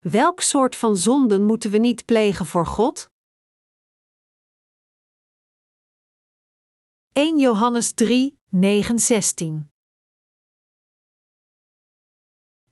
Welk 0.00 0.40
soort 0.40 0.76
van 0.76 0.96
zonden 0.96 1.46
moeten 1.46 1.70
we 1.70 1.78
niet 1.78 2.04
plegen 2.04 2.46
voor 2.46 2.66
God? 2.66 3.10
1 7.12 7.38
Johannes 7.38 7.92
3, 7.92 8.38
9, 8.48 8.98
16 8.98 9.70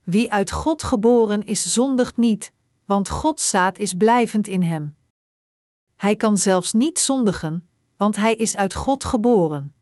Wie 0.03 0.31
uit 0.31 0.51
God 0.51 0.83
geboren 0.83 1.45
is, 1.45 1.73
zondigt 1.73 2.17
niet, 2.17 2.53
want 2.85 3.09
Gods 3.09 3.49
zaad 3.49 3.77
is 3.77 3.93
blijvend 3.93 4.47
in 4.47 4.61
hem. 4.61 4.97
Hij 5.95 6.15
kan 6.15 6.37
zelfs 6.37 6.73
niet 6.73 6.99
zondigen, 6.99 7.69
want 7.97 8.15
hij 8.15 8.35
is 8.35 8.55
uit 8.55 8.73
God 8.73 9.03
geboren. 9.03 9.75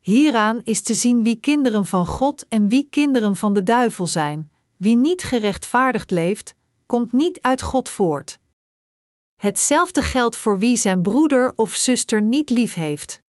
Hieraan 0.00 0.60
is 0.64 0.82
te 0.82 0.94
zien 0.94 1.22
wie 1.22 1.40
kinderen 1.40 1.86
van 1.86 2.06
God 2.06 2.48
en 2.48 2.68
wie 2.68 2.88
kinderen 2.88 3.36
van 3.36 3.54
de 3.54 3.62
duivel 3.62 4.06
zijn. 4.06 4.50
Wie 4.76 4.96
niet 4.96 5.22
gerechtvaardigd 5.22 6.10
leeft, 6.10 6.54
komt 6.86 7.12
niet 7.12 7.40
uit 7.40 7.62
God 7.62 7.88
voort. 7.88 8.38
Hetzelfde 9.36 10.02
geldt 10.02 10.36
voor 10.36 10.58
wie 10.58 10.76
zijn 10.76 11.02
broeder 11.02 11.52
of 11.56 11.74
zuster 11.74 12.22
niet 12.22 12.50
lief 12.50 12.74
heeft. 12.74 13.22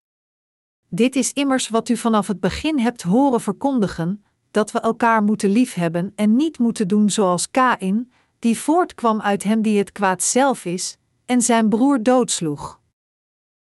Dit 0.89 1.15
is 1.15 1.33
immers 1.33 1.69
wat 1.69 1.89
u 1.89 1.97
vanaf 1.97 2.27
het 2.27 2.39
begin 2.39 2.79
hebt 2.79 3.01
horen 3.01 3.41
verkondigen: 3.41 4.25
dat 4.51 4.71
we 4.71 4.79
elkaar 4.79 5.23
moeten 5.23 5.49
liefhebben 5.49 6.11
en 6.15 6.35
niet 6.35 6.59
moeten 6.59 6.87
doen 6.87 7.09
zoals 7.09 7.51
Kain, 7.51 8.11
die 8.39 8.57
voortkwam 8.57 9.21
uit 9.21 9.43
hem 9.43 9.61
die 9.61 9.77
het 9.77 9.91
kwaad 9.91 10.23
zelf 10.23 10.65
is, 10.65 10.97
en 11.25 11.41
zijn 11.41 11.69
broer 11.69 12.03
doodsloeg. 12.03 12.81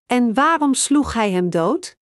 En 0.07 0.35
waarom 0.35 0.75
sloeg 0.75 1.13
hij 1.13 1.31
hem 1.31 1.51
dood? 1.51 1.97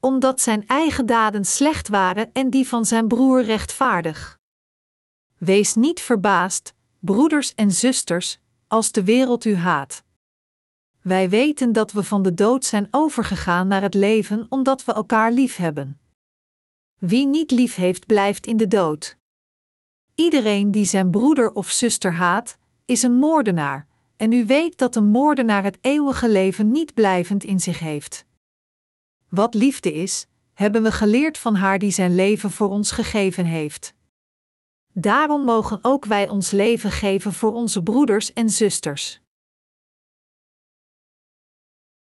Omdat 0.00 0.40
zijn 0.40 0.66
eigen 0.66 1.06
daden 1.06 1.44
slecht 1.44 1.88
waren 1.88 2.32
en 2.32 2.50
die 2.50 2.68
van 2.68 2.84
zijn 2.84 3.08
broer 3.08 3.42
rechtvaardig. 3.42 4.39
Wees 5.40 5.74
niet 5.74 6.00
verbaasd, 6.00 6.74
broeders 6.98 7.54
en 7.54 7.70
zusters, 7.70 8.38
als 8.66 8.92
de 8.92 9.04
wereld 9.04 9.44
u 9.44 9.54
haat. 9.54 10.04
Wij 11.02 11.28
weten 11.28 11.72
dat 11.72 11.92
we 11.92 12.02
van 12.02 12.22
de 12.22 12.34
dood 12.34 12.64
zijn 12.64 12.88
overgegaan 12.90 13.66
naar 13.66 13.82
het 13.82 13.94
leven 13.94 14.46
omdat 14.48 14.84
we 14.84 14.92
elkaar 14.92 15.32
lief 15.32 15.56
hebben. 15.56 16.00
Wie 16.98 17.26
niet 17.26 17.50
lief 17.50 17.74
heeft, 17.74 18.06
blijft 18.06 18.46
in 18.46 18.56
de 18.56 18.68
dood. 18.68 19.16
Iedereen 20.14 20.70
die 20.70 20.84
zijn 20.84 21.10
broeder 21.10 21.52
of 21.52 21.70
zuster 21.70 22.12
haat, 22.12 22.58
is 22.84 23.02
een 23.02 23.14
moordenaar, 23.14 23.86
en 24.16 24.32
u 24.32 24.46
weet 24.46 24.78
dat 24.78 24.96
een 24.96 25.08
moordenaar 25.08 25.62
het 25.62 25.78
eeuwige 25.80 26.28
leven 26.28 26.70
niet 26.70 26.94
blijvend 26.94 27.44
in 27.44 27.60
zich 27.60 27.78
heeft. 27.78 28.24
Wat 29.28 29.54
liefde 29.54 29.92
is, 29.92 30.26
hebben 30.52 30.82
we 30.82 30.92
geleerd 30.92 31.38
van 31.38 31.54
haar 31.54 31.78
die 31.78 31.90
zijn 31.90 32.14
leven 32.14 32.50
voor 32.50 32.68
ons 32.68 32.90
gegeven 32.90 33.44
heeft. 33.44 33.98
Daarom 34.92 35.44
mogen 35.44 35.78
ook 35.82 36.04
wij 36.04 36.28
ons 36.28 36.50
leven 36.50 36.90
geven 36.90 37.32
voor 37.32 37.52
onze 37.52 37.82
broeders 37.82 38.32
en 38.32 38.50
zusters. 38.50 39.20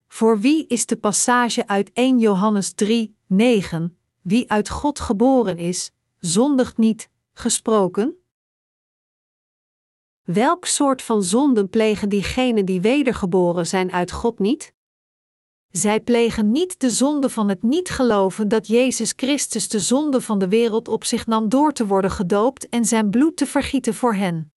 Voor 0.09 0.41
wie 0.41 0.67
is 0.67 0.87
de 0.87 0.97
passage 0.97 1.67
uit 1.67 1.91
1 1.93 2.19
Johannes 2.19 2.73
3, 2.73 3.17
9, 3.27 3.99
wie 4.21 4.51
uit 4.51 4.69
God 4.69 5.01
geboren 5.01 5.59
is, 5.59 5.93
zondigt 6.19 6.77
niet, 6.77 7.11
gesproken? 7.33 8.17
Welk 10.23 10.65
soort 10.65 11.03
van 11.03 11.23
zonden 11.23 11.69
plegen 11.69 12.09
diegenen 12.09 12.65
die 12.65 12.81
wedergeboren 12.81 13.67
zijn 13.67 13.93
uit 13.93 14.11
God 14.11 14.39
niet? 14.39 14.75
Zij 15.73 16.01
plegen 16.01 16.51
niet 16.51 16.81
de 16.81 16.91
zonde 16.91 17.29
van 17.29 17.49
het 17.49 17.63
niet 17.63 17.91
geloven 17.91 18.49
dat 18.49 18.67
Jezus 18.67 19.13
Christus 19.17 19.69
de 19.69 19.81
zonde 19.81 20.21
van 20.21 20.39
de 20.39 20.49
wereld 20.49 20.89
op 20.89 21.05
zich 21.05 21.27
nam 21.27 21.49
door 21.49 21.73
te 21.73 21.87
worden 21.87 22.11
gedoopt 22.11 22.69
en 22.69 22.85
zijn 22.85 23.11
bloed 23.11 23.37
te 23.37 23.47
vergieten 23.47 23.95
voor 23.95 24.15
hen. 24.15 24.53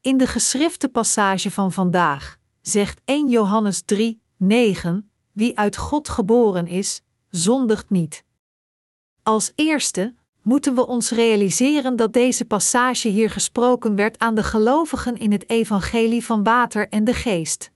In 0.00 0.16
de 0.16 0.26
geschrifte 0.26 0.88
passage 0.88 1.50
van 1.50 1.72
vandaag 1.72 2.38
zegt 2.60 3.00
1 3.04 3.28
Johannes 3.28 3.82
3, 3.84 4.20
9: 4.36 5.10
Wie 5.32 5.58
uit 5.58 5.76
God 5.76 6.08
geboren 6.08 6.66
is, 6.66 7.02
zondigt 7.30 7.90
niet. 7.90 8.24
Als 9.22 9.52
eerste 9.54 10.14
moeten 10.42 10.74
we 10.74 10.86
ons 10.86 11.10
realiseren 11.10 11.96
dat 11.96 12.12
deze 12.12 12.44
passage 12.44 13.08
hier 13.08 13.30
gesproken 13.30 13.94
werd 13.94 14.18
aan 14.18 14.34
de 14.34 14.42
gelovigen 14.42 15.16
in 15.16 15.32
het 15.32 15.48
evangelie 15.50 16.24
van 16.24 16.42
water 16.42 16.88
en 16.88 17.04
de 17.04 17.14
geest. 17.14 17.70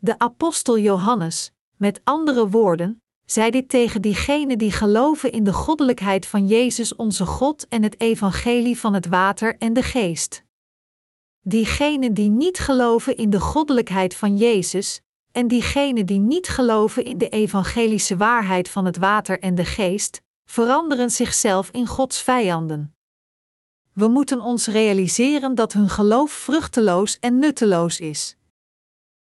De 0.00 0.18
apostel 0.18 0.78
Johannes, 0.78 1.52
met 1.76 2.00
andere 2.04 2.48
woorden, 2.48 3.02
zei 3.24 3.50
dit 3.50 3.68
tegen 3.68 4.02
diegenen 4.02 4.58
die 4.58 4.72
geloven 4.72 5.32
in 5.32 5.44
de 5.44 5.52
goddelijkheid 5.52 6.26
van 6.26 6.46
Jezus 6.46 6.96
onze 6.96 7.26
God 7.26 7.68
en 7.68 7.82
het 7.82 8.00
evangelie 8.00 8.78
van 8.78 8.94
het 8.94 9.06
water 9.06 9.56
en 9.58 9.72
de 9.72 9.82
geest. 9.82 10.44
Diegenen 11.40 12.14
die 12.14 12.28
niet 12.28 12.58
geloven 12.58 13.16
in 13.16 13.30
de 13.30 13.40
goddelijkheid 13.40 14.14
van 14.14 14.36
Jezus, 14.36 15.00
en 15.32 15.48
diegenen 15.48 16.06
die 16.06 16.18
niet 16.18 16.48
geloven 16.48 17.04
in 17.04 17.18
de 17.18 17.28
evangelische 17.28 18.16
waarheid 18.16 18.68
van 18.68 18.84
het 18.84 18.96
water 18.96 19.40
en 19.40 19.54
de 19.54 19.64
geest, 19.64 20.22
veranderen 20.44 21.10
zichzelf 21.10 21.70
in 21.70 21.86
Gods 21.86 22.22
vijanden. 22.22 22.94
We 23.92 24.08
moeten 24.08 24.40
ons 24.40 24.66
realiseren 24.66 25.54
dat 25.54 25.72
hun 25.72 25.88
geloof 25.88 26.30
vruchteloos 26.30 27.18
en 27.18 27.38
nutteloos 27.38 28.00
is. 28.00 28.37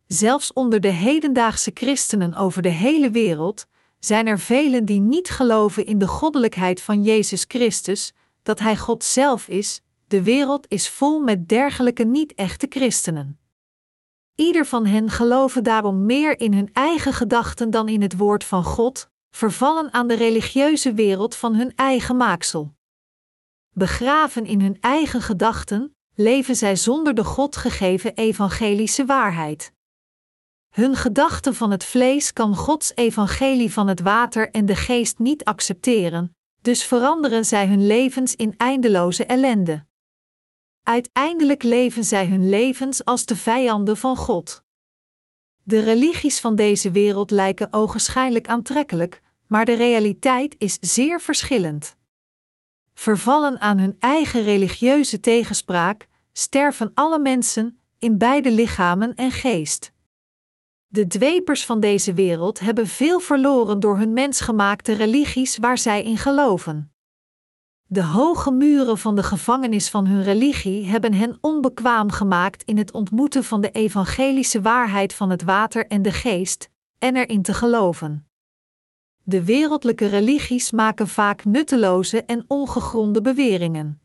Zelfs 0.08 0.54
onder 0.54 0.80
de 0.80 0.92
hedendaagse 0.92 1.72
christenen 1.74 2.34
over 2.36 2.62
de 2.62 2.70
hele 2.70 3.12
wereld 3.12 3.66
zijn 4.00 4.28
er 4.28 4.40
velen 4.40 4.86
die 4.86 5.00
niet 5.00 5.30
geloven 5.30 5.86
in 5.86 5.98
de 5.98 6.08
goddelijkheid 6.08 6.82
van 6.82 7.04
Jezus 7.04 7.46
Christus, 7.48 8.14
dat 8.44 8.60
Hij 8.60 8.78
God 8.78 9.04
zelf 9.04 9.48
is. 9.48 9.82
De 10.08 10.24
wereld 10.24 10.66
is 10.70 10.90
vol 10.90 11.20
met 11.20 11.50
dergelijke 11.50 12.04
niet-echte 12.04 12.66
christenen. 12.70 13.40
Ieder 14.36 14.66
van 14.66 14.86
hen 14.86 15.10
geloven 15.10 15.64
daarom 15.64 16.06
meer 16.06 16.40
in 16.40 16.54
hun 16.54 16.70
eigen 16.74 17.14
gedachten 17.14 17.70
dan 17.70 17.90
in 17.90 18.02
het 18.02 18.18
woord 18.18 18.44
van 18.44 18.64
God, 18.64 19.10
vervallen 19.30 19.94
aan 19.94 20.08
de 20.08 20.16
religieuze 20.16 20.94
wereld 20.94 21.36
van 21.36 21.56
hun 21.56 21.76
eigen 21.76 22.18
maaksel. 22.18 22.74
Begraven 23.72 24.46
in 24.46 24.62
hun 24.62 24.78
eigen 24.80 25.22
gedachten, 25.22 25.96
leven 26.14 26.56
zij 26.56 26.76
zonder 26.76 27.14
de 27.14 27.24
God 27.24 27.56
gegeven 27.56 28.14
evangelische 28.14 29.06
waarheid. 29.06 29.74
Hun 30.76 30.96
gedachte 30.96 31.54
van 31.54 31.72
het 31.72 31.84
vlees 31.84 32.34
kan 32.34 32.56
Gods 32.56 32.92
evangelie 32.96 33.74
van 33.74 33.88
het 33.88 34.00
water 34.00 34.52
en 34.52 34.66
de 34.66 34.76
geest 34.76 35.20
niet 35.20 35.44
accepteren, 35.44 36.36
dus 36.62 36.84
veranderen 36.84 37.46
zij 37.46 37.68
hun 37.68 37.88
levens 37.88 38.36
in 38.36 38.54
eindeloze 38.58 39.26
ellende. 39.26 39.86
Uiteindelijk 40.84 41.64
leven 41.64 42.04
zij 42.04 42.28
hun 42.28 42.50
levens 42.50 43.06
als 43.06 43.26
de 43.26 43.36
vijanden 43.36 43.98
van 43.98 44.18
God. 44.18 44.64
De 45.64 45.80
religies 45.80 46.40
van 46.40 46.56
deze 46.56 46.92
wereld 46.92 47.32
lijken 47.32 47.74
ogenschijnlijk 47.74 48.48
aantrekkelijk, 48.48 49.22
maar 49.48 49.66
de 49.66 49.76
realiteit 49.76 50.56
is 50.58 50.78
zeer 50.82 51.22
verschillend. 51.22 51.96
Vervallen 52.94 53.60
aan 53.60 53.78
hun 53.78 53.96
eigen 54.00 54.44
religieuze 54.44 55.20
tegenspraak, 55.20 56.08
sterven 56.32 56.92
alle 56.94 57.20
mensen, 57.20 57.80
in 58.00 58.18
beide 58.18 58.52
lichamen 58.52 59.16
en 59.16 59.32
geest. 59.32 59.94
De 60.88 61.08
dwepers 61.08 61.66
van 61.66 61.80
deze 61.80 62.14
wereld 62.14 62.60
hebben 62.60 62.88
veel 62.88 63.20
verloren 63.20 63.80
door 63.80 63.98
hun 63.98 64.14
mensgemaakte 64.14 64.94
religies 64.94 65.58
waar 65.58 65.78
zij 65.78 66.04
in 66.04 66.18
geloven. 66.18 66.94
De 67.88 68.04
hoge 68.04 68.52
muren 68.52 68.98
van 68.98 69.16
de 69.16 69.24
gevangenis 69.24 69.90
van 69.90 70.08
hun 70.08 70.24
religie 70.24 70.86
hebben 70.86 71.14
hen 71.14 71.38
onbekwaam 71.42 72.12
gemaakt 72.12 72.64
in 72.64 72.78
het 72.78 72.92
ontmoeten 72.92 73.44
van 73.44 73.62
de 73.62 73.72
evangelische 73.72 74.62
waarheid 74.62 75.14
van 75.14 75.30
het 75.30 75.44
water 75.44 75.88
en 75.88 76.02
de 76.02 76.12
geest, 76.12 76.70
en 77.00 77.16
erin 77.16 77.42
te 77.42 77.54
geloven. 77.54 78.28
De 79.24 79.44
wereldlijke 79.44 80.06
religies 80.06 80.72
maken 80.72 81.08
vaak 81.08 81.46
nutteloze 81.46 82.24
en 82.24 82.46
ongegronde 82.48 83.22
beweringen. 83.22 84.00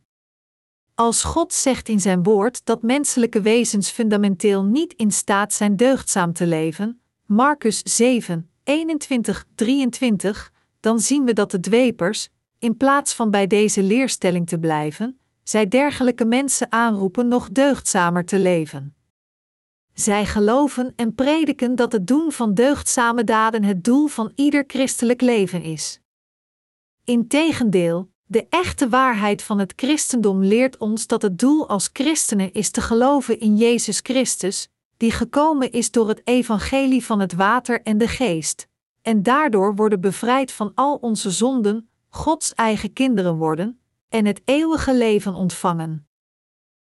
Als 1.00 1.24
God 1.24 1.52
zegt 1.52 1.88
in 1.88 2.00
zijn 2.00 2.22
woord 2.22 2.64
dat 2.64 2.82
menselijke 2.82 3.40
wezens 3.40 3.90
fundamenteel 3.90 4.64
niet 4.64 4.92
in 4.92 5.10
staat 5.10 5.52
zijn 5.52 5.76
deugdzaam 5.76 6.32
te 6.32 6.46
leven, 6.46 7.00
Marcus 7.26 7.82
7, 7.82 8.50
21, 8.64 9.46
23, 9.54 10.52
dan 10.80 11.00
zien 11.00 11.24
we 11.24 11.32
dat 11.32 11.50
de 11.50 11.60
dwepers, 11.60 12.28
in 12.58 12.76
plaats 12.76 13.14
van 13.14 13.30
bij 13.30 13.46
deze 13.46 13.82
leerstelling 13.82 14.48
te 14.48 14.58
blijven, 14.58 15.18
zij 15.42 15.68
dergelijke 15.68 16.24
mensen 16.24 16.72
aanroepen 16.72 17.28
nog 17.28 17.50
deugdzamer 17.50 18.24
te 18.24 18.38
leven. 18.38 18.94
Zij 19.94 20.26
geloven 20.26 20.92
en 20.96 21.14
prediken 21.14 21.74
dat 21.74 21.92
het 21.92 22.06
doen 22.06 22.32
van 22.32 22.54
deugdzame 22.54 23.24
daden 23.24 23.64
het 23.64 23.84
doel 23.84 24.06
van 24.06 24.32
ieder 24.34 24.64
christelijk 24.66 25.20
leven 25.20 25.62
is. 25.62 26.00
Integendeel, 27.04 28.09
de 28.30 28.46
echte 28.48 28.88
waarheid 28.88 29.42
van 29.42 29.58
het 29.58 29.72
christendom 29.76 30.42
leert 30.44 30.76
ons 30.76 31.06
dat 31.06 31.22
het 31.22 31.38
doel 31.38 31.68
als 31.68 31.90
christenen 31.92 32.52
is 32.52 32.70
te 32.70 32.80
geloven 32.80 33.40
in 33.40 33.56
Jezus 33.56 34.00
Christus, 34.02 34.68
die 34.96 35.10
gekomen 35.10 35.72
is 35.72 35.90
door 35.90 36.08
het 36.08 36.20
evangelie 36.24 37.04
van 37.04 37.20
het 37.20 37.32
water 37.32 37.82
en 37.82 37.98
de 37.98 38.08
geest, 38.08 38.68
en 39.02 39.22
daardoor 39.22 39.74
worden 39.74 40.00
bevrijd 40.00 40.52
van 40.52 40.72
al 40.74 40.96
onze 40.96 41.30
zonden, 41.30 41.90
Gods 42.08 42.54
eigen 42.54 42.92
kinderen 42.92 43.36
worden, 43.36 43.80
en 44.08 44.26
het 44.26 44.40
eeuwige 44.44 44.94
leven 44.94 45.34
ontvangen. 45.34 46.08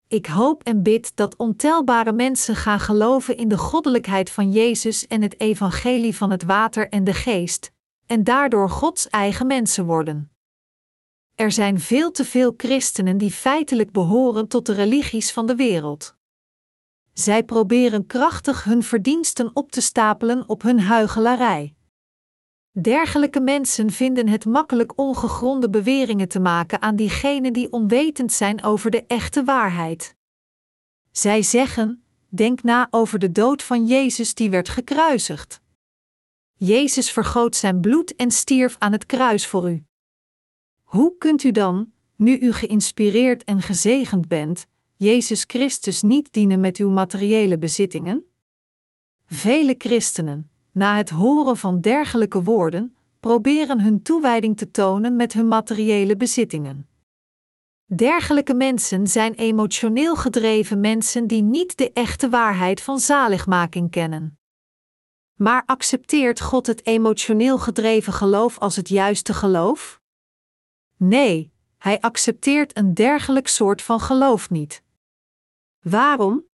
Ik 0.07 0.25
hoop 0.25 0.63
en 0.63 0.83
bid 0.83 1.15
dat 1.15 1.35
ontelbare 1.35 2.11
mensen 2.11 2.55
gaan 2.55 2.79
geloven 2.79 3.37
in 3.37 3.47
de 3.47 3.57
goddelijkheid 3.57 4.29
van 4.29 4.51
Jezus 4.51 5.07
en 5.07 5.21
het 5.21 5.39
evangelie 5.39 6.15
van 6.15 6.31
het 6.31 6.43
water 6.43 6.89
en 6.89 7.03
de 7.03 7.13
geest, 7.13 7.71
en 8.05 8.23
daardoor 8.23 8.69
Gods 8.69 9.09
eigen 9.09 9.47
mensen 9.47 9.85
worden. 9.85 10.32
Er 11.35 11.51
zijn 11.51 11.79
veel 11.79 12.11
te 12.11 12.25
veel 12.25 12.53
christenen 12.57 13.17
die 13.17 13.31
feitelijk 13.31 13.91
behoren 13.91 14.47
tot 14.47 14.65
de 14.65 14.73
religies 14.73 15.31
van 15.31 15.45
de 15.45 15.55
wereld. 15.55 16.15
Zij 17.13 17.43
proberen 17.43 18.05
krachtig 18.05 18.63
hun 18.63 18.83
verdiensten 18.83 19.51
op 19.53 19.71
te 19.71 19.81
stapelen 19.81 20.49
op 20.49 20.61
hun 20.61 20.79
huigelarij. 20.79 21.75
Dergelijke 22.71 23.39
mensen 23.39 23.91
vinden 23.91 24.27
het 24.27 24.45
makkelijk 24.45 24.97
ongegronde 24.97 25.69
beweringen 25.69 26.27
te 26.27 26.39
maken 26.39 26.81
aan 26.81 26.95
diegenen 26.95 27.53
die 27.53 27.71
onwetend 27.71 28.31
zijn 28.31 28.63
over 28.63 28.91
de 28.91 29.05
echte 29.07 29.43
waarheid. 29.43 30.15
Zij 31.11 31.41
zeggen: 31.41 32.03
Denk 32.29 32.63
na 32.63 32.87
over 32.89 33.19
de 33.19 33.31
dood 33.31 33.63
van 33.63 33.85
Jezus 33.85 34.33
die 34.33 34.49
werd 34.49 34.69
gekruisigd. 34.69 35.61
Jezus 36.53 37.11
vergoot 37.11 37.55
zijn 37.55 37.81
bloed 37.81 38.15
en 38.15 38.31
stierf 38.31 38.75
aan 38.79 38.91
het 38.91 39.05
kruis 39.05 39.47
voor 39.47 39.71
u. 39.71 39.83
Hoe 40.93 41.17
kunt 41.17 41.43
u 41.43 41.51
dan, 41.51 41.91
nu 42.15 42.39
u 42.39 42.51
geïnspireerd 42.51 43.43
en 43.43 43.61
gezegend 43.61 44.27
bent, 44.27 44.67
Jezus 44.95 45.43
Christus 45.47 46.01
niet 46.01 46.33
dienen 46.33 46.59
met 46.59 46.77
uw 46.77 46.89
materiële 46.89 47.57
bezittingen? 47.57 48.25
Vele 49.25 49.75
christenen, 49.77 50.49
na 50.71 50.97
het 50.97 51.09
horen 51.09 51.57
van 51.57 51.81
dergelijke 51.81 52.43
woorden, 52.43 52.95
proberen 53.19 53.81
hun 53.81 54.01
toewijding 54.01 54.57
te 54.57 54.71
tonen 54.71 55.15
met 55.15 55.33
hun 55.33 55.47
materiële 55.47 56.17
bezittingen. 56.17 56.87
Dergelijke 57.85 58.53
mensen 58.53 59.07
zijn 59.07 59.33
emotioneel 59.33 60.15
gedreven 60.15 60.79
mensen 60.79 61.27
die 61.27 61.41
niet 61.41 61.77
de 61.77 61.91
echte 61.93 62.29
waarheid 62.29 62.81
van 62.81 62.99
zaligmaking 62.99 63.91
kennen. 63.91 64.39
Maar 65.33 65.63
accepteert 65.65 66.41
God 66.41 66.67
het 66.67 66.85
emotioneel 66.85 67.57
gedreven 67.57 68.13
geloof 68.13 68.59
als 68.59 68.75
het 68.75 68.89
juiste 68.89 69.33
geloof? 69.33 70.01
Nee, 71.07 71.51
hij 71.77 72.01
accepteert 72.01 72.77
een 72.77 72.93
dergelijk 72.93 73.47
soort 73.47 73.81
van 73.81 73.99
geloof 73.99 74.49
niet. 74.49 74.83
Waarom? 75.81 76.45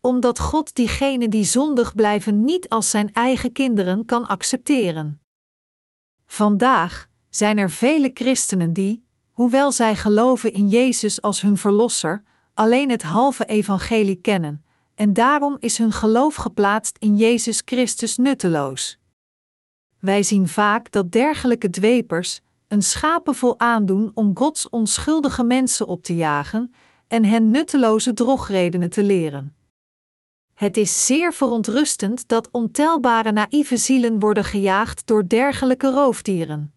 Omdat 0.00 0.38
God 0.38 0.74
diegenen 0.74 1.30
die 1.30 1.44
zondig 1.44 1.94
blijven 1.94 2.44
niet 2.44 2.68
als 2.68 2.90
zijn 2.90 3.12
eigen 3.12 3.52
kinderen 3.52 4.04
kan 4.04 4.26
accepteren. 4.26 5.20
Vandaag 6.26 7.08
zijn 7.28 7.58
er 7.58 7.70
vele 7.70 8.10
christenen 8.14 8.72
die, 8.72 9.06
hoewel 9.30 9.72
zij 9.72 9.96
geloven 9.96 10.52
in 10.52 10.68
Jezus 10.68 11.22
als 11.22 11.40
hun 11.40 11.56
verlosser, 11.56 12.22
alleen 12.54 12.90
het 12.90 13.02
halve 13.02 13.44
evangelie 13.44 14.20
kennen, 14.20 14.64
en 14.94 15.12
daarom 15.12 15.56
is 15.60 15.78
hun 15.78 15.92
geloof 15.92 16.34
geplaatst 16.34 16.96
in 16.98 17.16
Jezus 17.16 17.62
Christus 17.64 18.16
nutteloos. 18.16 18.98
Wij 19.98 20.22
zien 20.22 20.48
vaak 20.48 20.90
dat 20.90 21.12
dergelijke 21.12 21.70
dwepers 21.70 22.40
een 22.68 22.82
schapenvol 22.82 23.58
aandoen 23.58 24.10
om 24.14 24.36
Gods 24.36 24.68
onschuldige 24.68 25.44
mensen 25.44 25.86
op 25.86 26.02
te 26.02 26.16
jagen 26.16 26.74
en 27.06 27.24
hen 27.24 27.50
nutteloze 27.50 28.12
drogredenen 28.12 28.90
te 28.90 29.02
leren. 29.02 29.56
Het 30.54 30.76
is 30.76 31.06
zeer 31.06 31.32
verontrustend 31.32 32.28
dat 32.28 32.50
ontelbare 32.50 33.32
naïeve 33.32 33.76
zielen 33.76 34.18
worden 34.18 34.44
gejaagd 34.44 35.06
door 35.06 35.28
dergelijke 35.28 35.90
roofdieren. 35.90 36.72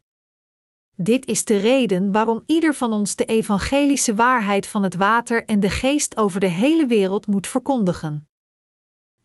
Dit 0.96 1.26
is 1.26 1.46
de 1.46 1.58
reden 1.58 2.12
waarom 2.12 2.44
ieder 2.46 2.74
van 2.74 2.94
ons 2.94 3.16
de 3.16 3.26
evangelische 3.26 4.16
waarheid 4.16 4.68
van 4.68 4.84
het 4.84 4.96
water 4.96 5.46
en 5.46 5.60
de 5.60 5.70
geest 5.70 6.18
over 6.18 6.40
de 6.40 6.48
hele 6.48 6.86
wereld 6.86 7.28
moet 7.28 7.48
verkondigen. 7.48 8.28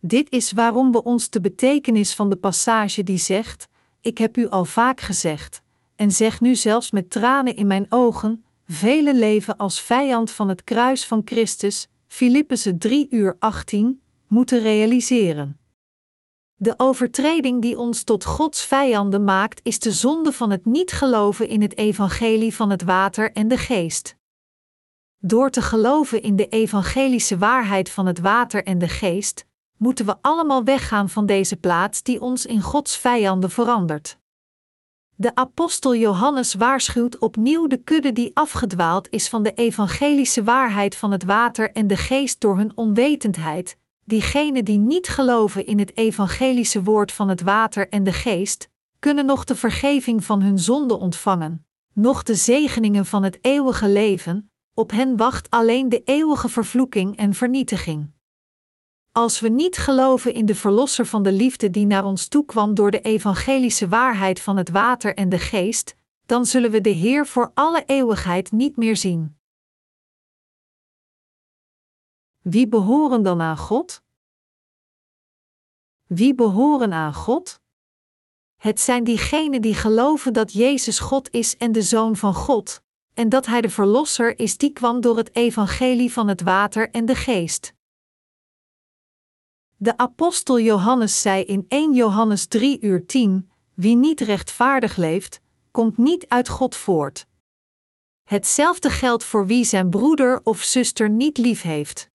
Dit 0.00 0.30
is 0.30 0.52
waarom 0.52 0.92
we 0.92 1.02
ons 1.02 1.30
de 1.30 1.40
betekenis 1.40 2.14
van 2.14 2.30
de 2.30 2.36
passage 2.36 3.02
die 3.02 3.18
zegt: 3.18 3.68
Ik 4.00 4.18
heb 4.18 4.36
u 4.36 4.48
al 4.48 4.64
vaak 4.64 5.00
gezegd, 5.00 5.62
en 5.96 6.12
zeg 6.12 6.40
nu 6.40 6.54
zelfs 6.54 6.90
met 6.90 7.10
tranen 7.10 7.56
in 7.56 7.66
mijn 7.66 7.87
ogen, 7.88 8.44
vele 8.66 9.14
leven 9.14 9.56
als 9.56 9.81
vijand 9.81 10.31
van 10.31 10.48
het 10.48 10.64
kruis 10.64 11.06
van 11.06 11.22
Christus, 11.25 11.88
Filippenzen 12.06 12.78
3 12.78 13.06
uur 13.10 13.37
18, 13.38 14.00
moeten 14.26 14.60
realiseren. 14.60 15.58
De 16.58 16.75
overtreding 16.76 17.62
die 17.62 17.78
ons 17.78 18.02
tot 18.02 18.25
Gods 18.25 18.64
vijanden 18.64 19.25
maakt, 19.25 19.60
is 19.62 19.78
de 19.78 19.93
zonde 19.93 20.32
van 20.32 20.50
het 20.50 20.64
niet 20.64 20.93
geloven 20.93 21.48
in 21.48 21.62
het 21.62 21.76
evangelie 21.76 22.54
van 22.54 22.70
het 22.70 22.82
water 22.82 23.32
en 23.32 23.49
de 23.49 23.58
geest. 23.58 24.16
Door 25.19 25.50
te 25.50 25.62
geloven 25.62 26.22
in 26.22 26.37
de 26.37 26.49
evangelische 26.49 27.38
waarheid 27.38 27.90
van 27.90 28.06
het 28.06 28.19
water 28.19 28.64
en 28.64 28.78
de 28.78 28.88
geest, 28.88 29.46
moeten 29.76 30.06
we 30.06 30.16
allemaal 30.20 30.64
weggaan 30.64 31.08
van 31.08 31.26
deze 31.26 31.56
plaats 31.56 32.02
die 32.02 32.20
ons 32.20 32.46
in 32.46 32.60
Gods 32.60 32.96
vijanden 32.96 33.50
verandert. 33.50 34.19
De 35.18 35.34
apostel 35.34 35.94
Johannes 35.94 36.54
waarschuwt 36.54 37.18
opnieuw 37.18 37.66
de 37.66 37.76
kudde 37.76 38.12
die 38.12 38.30
afgedwaald 38.34 39.10
is 39.10 39.28
van 39.28 39.42
de 39.42 39.52
evangelische 39.52 40.44
waarheid 40.44 40.96
van 40.96 41.10
het 41.10 41.24
water 41.24 41.72
en 41.72 41.86
de 41.86 41.96
geest 41.96 42.40
door 42.40 42.56
hun 42.56 42.72
onwetendheid, 42.74 43.78
diegenen 44.04 44.64
die 44.64 44.78
niet 44.78 45.08
geloven 45.08 45.66
in 45.66 45.78
het 45.78 45.96
evangelische 45.96 46.82
woord 46.82 47.12
van 47.12 47.28
het 47.28 47.40
water 47.40 47.88
en 47.88 48.04
de 48.04 48.12
geest, 48.12 48.68
kunnen 48.98 49.26
nog 49.26 49.44
de 49.44 49.54
vergeving 49.54 50.24
van 50.24 50.42
hun 50.42 50.58
zonde 50.58 50.98
ontvangen, 50.98 51.66
nog 51.92 52.22
de 52.22 52.34
zegeningen 52.34 53.06
van 53.06 53.22
het 53.22 53.38
eeuwige 53.40 53.88
leven, 53.88 54.50
op 54.74 54.90
hen 54.90 55.16
wacht 55.16 55.50
alleen 55.50 55.88
de 55.88 56.02
eeuwige 56.04 56.48
vervloeking 56.48 57.16
en 57.16 57.34
vernietiging. 57.34 58.10
Als 59.16 59.40
we 59.40 59.48
niet 59.48 59.76
geloven 59.76 60.34
in 60.34 60.46
de 60.46 60.54
Verlosser 60.54 61.06
van 61.06 61.22
de 61.22 61.32
liefde 61.32 61.70
die 61.70 61.86
naar 61.86 62.04
ons 62.04 62.28
toekwam 62.28 62.74
door 62.74 62.90
de 62.90 63.00
evangelische 63.00 63.88
waarheid 63.88 64.40
van 64.40 64.56
het 64.56 64.70
water 64.70 65.14
en 65.14 65.28
de 65.28 65.38
geest, 65.38 65.96
dan 66.26 66.46
zullen 66.46 66.70
we 66.70 66.80
de 66.80 66.90
Heer 66.90 67.26
voor 67.26 67.50
alle 67.54 67.84
eeuwigheid 67.86 68.52
niet 68.52 68.76
meer 68.76 68.96
zien. 68.96 69.38
Wie 72.42 72.68
behoren 72.68 73.22
dan 73.22 73.40
aan 73.40 73.56
God? 73.56 74.02
Wie 76.06 76.34
behoren 76.34 76.92
aan 76.92 77.14
God? 77.14 77.60
Het 78.56 78.80
zijn 78.80 79.04
diegenen 79.04 79.62
die 79.62 79.74
geloven 79.74 80.32
dat 80.32 80.52
Jezus 80.52 80.98
God 80.98 81.30
is 81.30 81.56
en 81.56 81.72
de 81.72 81.82
Zoon 81.82 82.16
van 82.16 82.34
God, 82.34 82.82
en 83.14 83.28
dat 83.28 83.46
Hij 83.46 83.60
de 83.60 83.70
Verlosser 83.70 84.38
is 84.38 84.56
die 84.56 84.73
kwam 84.73 85.00
door 85.00 85.16
het 85.16 85.35
evangelie 85.35 86.12
van 86.12 86.28
het 86.28 86.42
water 86.42 86.90
en 86.90 87.06
de 87.06 87.14
geest. 87.14 87.75
De 89.78 89.97
apostel 89.97 90.61
Johannes 90.61 91.21
zei 91.21 91.42
in 91.45 91.64
1 91.68 91.95
Johannes 91.95 92.47
3 92.47 92.80
uur 92.80 93.06
10: 93.06 93.50
Wie 93.75 93.97
niet 93.97 94.21
rechtvaardig 94.21 94.97
leeft, 94.97 95.40
komt 95.71 95.99
niet 95.99 96.28
uit 96.28 96.49
God 96.49 96.76
voort. 96.76 97.26
Hetzelfde 98.25 98.90
geldt 98.90 99.25
voor 99.25 99.47
wie 99.47 99.64
zijn 99.64 99.90
broeder 99.90 100.40
of 100.42 100.62
zuster 100.62 101.11
niet 101.11 101.38
lief 101.38 101.62
heeft. 101.62 102.11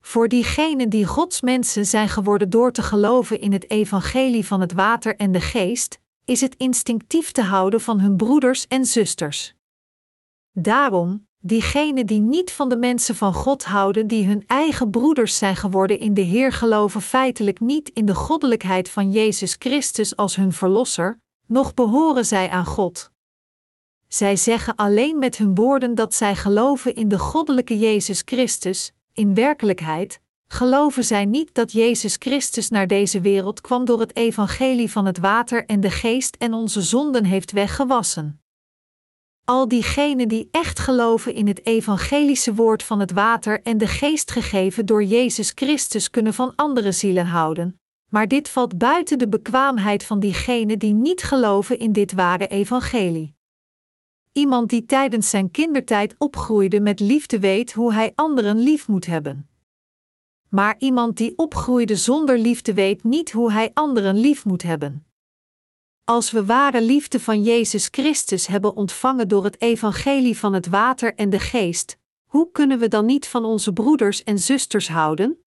Voor 0.00 0.28
diegenen 0.28 0.88
die 0.88 1.06
Gods 1.06 1.40
mensen 1.40 1.86
zijn 1.86 2.08
geworden 2.08 2.50
door 2.50 2.72
te 2.72 2.82
geloven 2.82 3.40
in 3.40 3.52
het 3.52 3.70
evangelie 3.70 4.46
van 4.46 4.60
het 4.60 4.72
water 4.72 5.16
en 5.16 5.32
de 5.32 5.40
geest, 5.40 5.98
is 6.24 6.40
het 6.40 6.54
instinctief 6.56 7.32
te 7.32 7.42
houden 7.42 7.80
van 7.80 8.00
hun 8.00 8.16
broeders 8.16 8.66
en 8.66 8.84
zusters. 8.84 9.54
Daarom, 10.52 11.28
diegenen 11.40 12.06
die 12.06 12.20
niet 12.20 12.52
van 12.52 12.68
de 12.68 12.76
mensen 12.76 13.14
van 13.14 13.34
God 13.34 13.64
houden, 13.64 14.06
die 14.06 14.26
hun 14.26 14.44
eigen 14.46 14.90
broeders 14.90 15.38
zijn 15.38 15.56
geworden 15.56 15.98
in 15.98 16.14
de 16.14 16.20
Heer, 16.20 16.52
geloven 16.52 17.02
feitelijk 17.02 17.60
niet 17.60 17.88
in 17.88 18.06
de 18.06 18.14
goddelijkheid 18.14 18.88
van 18.88 19.10
Jezus 19.10 19.56
Christus 19.58 20.16
als 20.16 20.36
hun 20.36 20.52
Verlosser, 20.52 21.20
noch 21.46 21.74
behoren 21.74 22.26
zij 22.26 22.48
aan 22.48 22.66
God. 22.66 23.10
Zij 24.08 24.36
zeggen 24.36 24.76
alleen 24.76 25.18
met 25.18 25.36
hun 25.36 25.54
woorden 25.54 25.94
dat 25.94 26.14
zij 26.14 26.36
geloven 26.36 26.94
in 26.94 27.08
de 27.08 27.18
goddelijke 27.18 27.78
Jezus 27.78 28.22
Christus, 28.24 28.92
in 29.12 29.34
werkelijkheid 29.34 30.20
geloven 30.52 31.04
zij 31.04 31.24
niet 31.24 31.54
dat 31.54 31.72
Jezus 31.72 32.16
Christus 32.18 32.68
naar 32.68 32.86
deze 32.86 33.20
wereld 33.20 33.60
kwam 33.60 33.84
door 33.84 34.00
het 34.00 34.16
evangelie 34.16 34.90
van 34.90 35.06
het 35.06 35.18
water 35.18 35.66
en 35.66 35.80
de 35.80 35.90
geest 35.90 36.36
en 36.36 36.54
onze 36.54 36.82
zonden 36.82 37.24
heeft 37.24 37.52
weggewassen. 37.52 38.39
Al 39.44 39.68
diegenen 39.68 40.28
die 40.28 40.48
echt 40.50 40.78
geloven 40.78 41.34
in 41.34 41.46
het 41.46 41.66
evangelische 41.66 42.54
woord 42.54 42.82
van 42.82 43.00
het 43.00 43.12
water 43.12 43.62
en 43.62 43.78
de 43.78 43.86
geest 43.86 44.30
gegeven 44.30 44.86
door 44.86 45.04
Jezus 45.04 45.52
Christus 45.54 46.10
kunnen 46.10 46.34
van 46.34 46.52
andere 46.56 46.92
zielen 46.92 47.26
houden, 47.26 47.80
maar 48.10 48.28
dit 48.28 48.48
valt 48.48 48.78
buiten 48.78 49.18
de 49.18 49.28
bekwaamheid 49.28 50.04
van 50.04 50.20
diegenen 50.20 50.78
die 50.78 50.94
niet 50.94 51.22
geloven 51.22 51.78
in 51.78 51.92
dit 51.92 52.12
ware 52.12 52.46
evangelie. 52.46 53.34
Iemand 54.32 54.70
die 54.70 54.86
tijdens 54.86 55.30
zijn 55.30 55.50
kindertijd 55.50 56.14
opgroeide 56.18 56.80
met 56.80 57.00
liefde 57.00 57.38
weet 57.40 57.72
hoe 57.72 57.92
hij 57.92 58.12
anderen 58.14 58.58
lief 58.58 58.88
moet 58.88 59.06
hebben. 59.06 59.48
Maar 60.48 60.74
iemand 60.78 61.16
die 61.16 61.38
opgroeide 61.38 61.96
zonder 61.96 62.38
liefde 62.38 62.74
weet 62.74 63.04
niet 63.04 63.32
hoe 63.32 63.52
hij 63.52 63.70
anderen 63.74 64.16
lief 64.16 64.44
moet 64.44 64.62
hebben. 64.62 65.04
Als 66.10 66.30
we 66.30 66.44
ware 66.44 66.82
liefde 66.82 67.20
van 67.20 67.42
Jezus 67.42 67.88
Christus 67.90 68.46
hebben 68.46 68.76
ontvangen 68.76 69.28
door 69.28 69.44
het 69.44 69.60
evangelie 69.60 70.38
van 70.38 70.52
het 70.52 70.66
water 70.66 71.14
en 71.14 71.30
de 71.30 71.38
geest, 71.38 71.98
hoe 72.24 72.50
kunnen 72.50 72.78
we 72.78 72.88
dan 72.88 73.06
niet 73.06 73.26
van 73.26 73.44
onze 73.44 73.72
broeders 73.72 74.24
en 74.24 74.38
zusters 74.38 74.88
houden? 74.88 75.44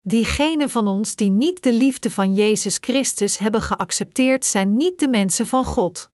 Diegenen 0.00 0.70
van 0.70 0.88
ons 0.88 1.16
die 1.16 1.30
niet 1.30 1.62
de 1.62 1.72
liefde 1.72 2.10
van 2.10 2.34
Jezus 2.34 2.76
Christus 2.80 3.38
hebben 3.38 3.62
geaccepteerd, 3.62 4.44
zijn 4.44 4.76
niet 4.76 4.98
de 4.98 5.08
mensen 5.08 5.46
van 5.46 5.64
God. 5.64 6.10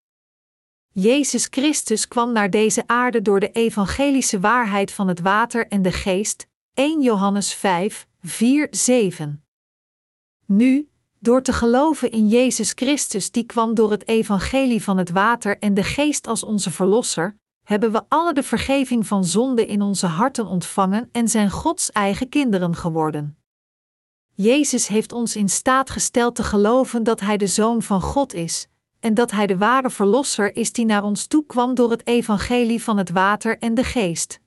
Jezus 0.93 1.47
Christus 1.51 2.09
kwam 2.09 2.33
naar 2.33 2.51
deze 2.51 2.87
aarde 2.87 3.23
door 3.23 3.41
de 3.41 3.51
evangelische 3.51 4.41
waarheid 4.41 4.93
van 4.93 5.09
het 5.09 5.21
water 5.21 5.69
en 5.69 5.83
de 5.83 5.93
geest. 5.93 6.47
1 6.75 7.03
Johannes 7.03 7.55
5, 7.55 8.09
4, 8.21 8.69
7. 8.71 9.45
Nu, 10.47 10.89
door 11.21 11.43
te 11.43 11.53
geloven 11.53 12.11
in 12.11 12.29
Jezus 12.29 12.73
Christus, 12.75 13.31
die 13.31 13.45
kwam 13.45 13.75
door 13.75 13.91
het 13.91 14.09
evangelie 14.09 14.83
van 14.83 14.99
het 14.99 15.11
water 15.11 15.59
en 15.59 15.75
de 15.75 15.83
geest 15.83 16.27
als 16.27 16.45
onze 16.45 16.71
verlosser, 16.71 17.37
hebben 17.65 17.93
we 17.93 18.03
alle 18.09 18.33
de 18.33 18.43
vergeving 18.43 19.07
van 19.07 19.25
zonde 19.25 19.67
in 19.67 19.83
onze 19.83 20.07
harten 20.07 20.47
ontvangen 20.47 21.09
en 21.13 21.29
zijn 21.29 21.51
Gods 21.51 21.91
eigen 21.91 22.29
kinderen 22.29 22.75
geworden. 22.75 23.37
Jezus 24.35 24.87
heeft 24.87 25.13
ons 25.13 25.37
in 25.37 25.49
staat 25.49 25.91
gesteld 25.91 26.35
te 26.35 26.43
geloven 26.43 27.03
dat 27.03 27.21
Hij 27.21 27.37
de 27.37 27.47
Zoon 27.47 27.83
van 27.83 28.01
God 28.01 28.35
is, 28.35 28.69
en 29.01 29.15
dat 29.15 29.31
Hij 29.31 29.47
de 29.47 29.57
ware 29.57 29.91
Verlosser 29.91 30.57
is 30.57 30.73
die 30.73 30.85
naar 30.85 31.03
ons 31.03 31.27
toe 31.27 31.47
kwam 31.47 31.75
door 31.75 31.91
het 31.91 32.07
evangelie 32.07 32.83
van 32.83 32.99
het 32.99 33.11
water 33.11 33.59
en 33.59 33.75
de 33.75 33.85
geest. 33.85 34.41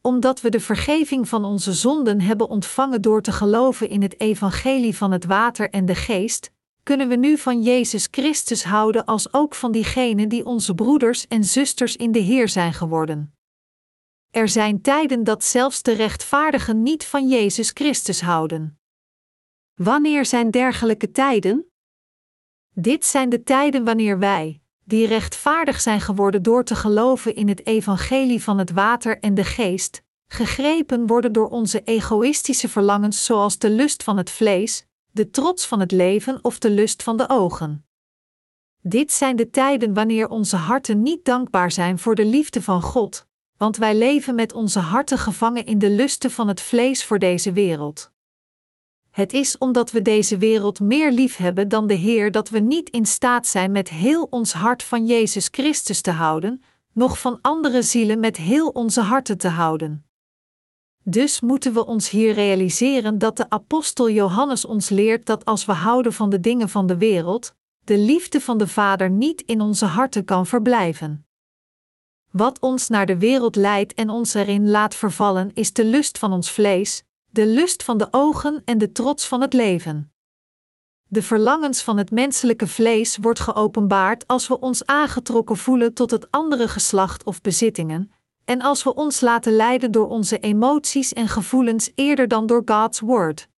Omdat 0.00 0.40
we 0.40 0.50
de 0.50 0.60
vergeving 0.60 1.28
van 1.28 1.44
onze 1.44 1.72
zonden 1.72 2.20
hebben 2.20 2.48
ontvangen 2.48 3.02
door 3.02 3.22
te 3.22 3.32
geloven 3.32 3.88
in 3.88 4.02
het 4.02 4.20
evangelie 4.20 4.96
van 4.96 5.12
het 5.12 5.24
water 5.24 5.70
en 5.70 5.86
de 5.86 5.94
geest, 5.94 6.50
kunnen 6.82 7.08
we 7.08 7.16
nu 7.16 7.38
van 7.38 7.62
Jezus 7.62 8.08
Christus 8.10 8.64
houden 8.64 9.04
als 9.04 9.32
ook 9.32 9.54
van 9.54 9.72
diegenen 9.72 10.28
die 10.28 10.44
onze 10.44 10.74
broeders 10.74 11.26
en 11.26 11.44
zusters 11.44 11.96
in 11.96 12.12
de 12.12 12.18
Heer 12.18 12.48
zijn 12.48 12.72
geworden. 12.72 13.32
Er 14.30 14.48
zijn 14.48 14.82
tijden 14.82 15.24
dat 15.24 15.44
zelfs 15.44 15.82
de 15.82 15.92
rechtvaardigen 15.92 16.82
niet 16.82 17.04
van 17.04 17.28
Jezus 17.28 17.70
Christus 17.70 18.20
houden. 18.20 18.78
Wanneer 19.74 20.26
zijn 20.26 20.50
dergelijke 20.50 21.10
tijden? 21.10 21.70
Dit 22.74 23.04
zijn 23.04 23.28
de 23.28 23.42
tijden 23.42 23.84
wanneer 23.84 24.18
wij, 24.18 24.60
die 24.88 25.06
rechtvaardig 25.06 25.80
zijn 25.80 26.00
geworden 26.00 26.42
door 26.42 26.64
te 26.64 26.74
geloven 26.74 27.34
in 27.34 27.48
het 27.48 27.66
evangelie 27.66 28.42
van 28.42 28.58
het 28.58 28.70
water 28.70 29.18
en 29.18 29.34
de 29.34 29.44
geest, 29.44 30.02
gegrepen 30.26 31.06
worden 31.06 31.32
door 31.32 31.48
onze 31.48 31.82
egoïstische 31.82 32.68
verlangens 32.68 33.24
zoals 33.24 33.58
de 33.58 33.70
lust 33.70 34.02
van 34.02 34.16
het 34.16 34.30
vlees, 34.30 34.86
de 35.10 35.30
trots 35.30 35.66
van 35.66 35.80
het 35.80 35.92
leven 35.92 36.38
of 36.42 36.58
de 36.58 36.70
lust 36.70 37.02
van 37.02 37.16
de 37.16 37.28
ogen. 37.28 37.86
Dit 38.82 39.12
zijn 39.12 39.36
de 39.36 39.50
tijden 39.50 39.94
wanneer 39.94 40.28
onze 40.28 40.56
harten 40.56 41.02
niet 41.02 41.24
dankbaar 41.24 41.70
zijn 41.70 41.98
voor 41.98 42.14
de 42.14 42.24
liefde 42.24 42.62
van 42.62 42.82
God, 42.82 43.26
want 43.56 43.76
wij 43.76 43.96
leven 43.96 44.34
met 44.34 44.52
onze 44.52 44.78
harten 44.78 45.18
gevangen 45.18 45.66
in 45.66 45.78
de 45.78 45.90
lusten 45.90 46.30
van 46.30 46.48
het 46.48 46.60
vlees 46.60 47.04
voor 47.04 47.18
deze 47.18 47.52
wereld. 47.52 48.12
Het 49.18 49.32
is 49.32 49.58
omdat 49.58 49.90
we 49.90 50.02
deze 50.02 50.36
wereld 50.36 50.80
meer 50.80 51.12
lief 51.12 51.36
hebben 51.36 51.68
dan 51.68 51.86
de 51.86 51.94
Heer 51.94 52.30
dat 52.30 52.48
we 52.48 52.58
niet 52.58 52.90
in 52.90 53.06
staat 53.06 53.46
zijn 53.46 53.72
met 53.72 53.88
heel 53.88 54.26
ons 54.30 54.52
hart 54.52 54.82
van 54.82 55.06
Jezus 55.06 55.48
Christus 55.50 56.00
te 56.00 56.10
houden, 56.10 56.62
noch 56.92 57.18
van 57.18 57.38
andere 57.40 57.82
zielen 57.82 58.20
met 58.20 58.36
heel 58.36 58.68
onze 58.68 59.00
harten 59.00 59.38
te 59.38 59.48
houden. 59.48 60.06
Dus 61.02 61.40
moeten 61.40 61.72
we 61.72 61.86
ons 61.86 62.10
hier 62.10 62.32
realiseren 62.32 63.18
dat 63.18 63.36
de 63.36 63.50
apostel 63.50 64.10
Johannes 64.10 64.64
ons 64.64 64.88
leert 64.88 65.26
dat 65.26 65.44
als 65.44 65.64
we 65.64 65.72
houden 65.72 66.12
van 66.12 66.30
de 66.30 66.40
dingen 66.40 66.68
van 66.68 66.86
de 66.86 66.96
wereld, 66.96 67.54
de 67.84 67.98
liefde 67.98 68.40
van 68.40 68.58
de 68.58 68.68
Vader 68.68 69.10
niet 69.10 69.40
in 69.40 69.60
onze 69.60 69.84
harten 69.84 70.24
kan 70.24 70.46
verblijven. 70.46 71.26
Wat 72.30 72.60
ons 72.60 72.88
naar 72.88 73.06
de 73.06 73.18
wereld 73.18 73.56
leidt 73.56 73.94
en 73.94 74.10
ons 74.10 74.34
erin 74.34 74.70
laat 74.70 74.94
vervallen, 74.94 75.50
is 75.54 75.72
de 75.72 75.84
lust 75.84 76.18
van 76.18 76.32
ons 76.32 76.50
vlees, 76.50 77.06
de 77.30 77.46
lust 77.46 77.82
van 77.82 77.98
de 77.98 78.08
ogen 78.10 78.62
en 78.64 78.78
de 78.78 78.92
trots 78.92 79.26
van 79.26 79.40
het 79.40 79.52
leven. 79.52 80.12
De 81.10 81.22
verlangens 81.22 81.82
van 81.82 81.96
het 81.96 82.10
menselijke 82.10 82.66
vlees 82.66 83.16
wordt 83.16 83.40
geopenbaard 83.40 84.26
als 84.26 84.48
we 84.48 84.60
ons 84.60 84.86
aangetrokken 84.86 85.56
voelen 85.56 85.94
tot 85.94 86.10
het 86.10 86.30
andere 86.30 86.68
geslacht 86.68 87.24
of 87.24 87.40
bezittingen, 87.40 88.12
en 88.44 88.60
als 88.60 88.82
we 88.82 88.94
ons 88.94 89.20
laten 89.20 89.52
leiden 89.52 89.90
door 89.90 90.08
onze 90.08 90.38
emoties 90.38 91.12
en 91.12 91.28
gevoelens 91.28 91.90
eerder 91.94 92.28
dan 92.28 92.46
door 92.46 92.62
God's 92.64 93.00
Word. 93.00 93.48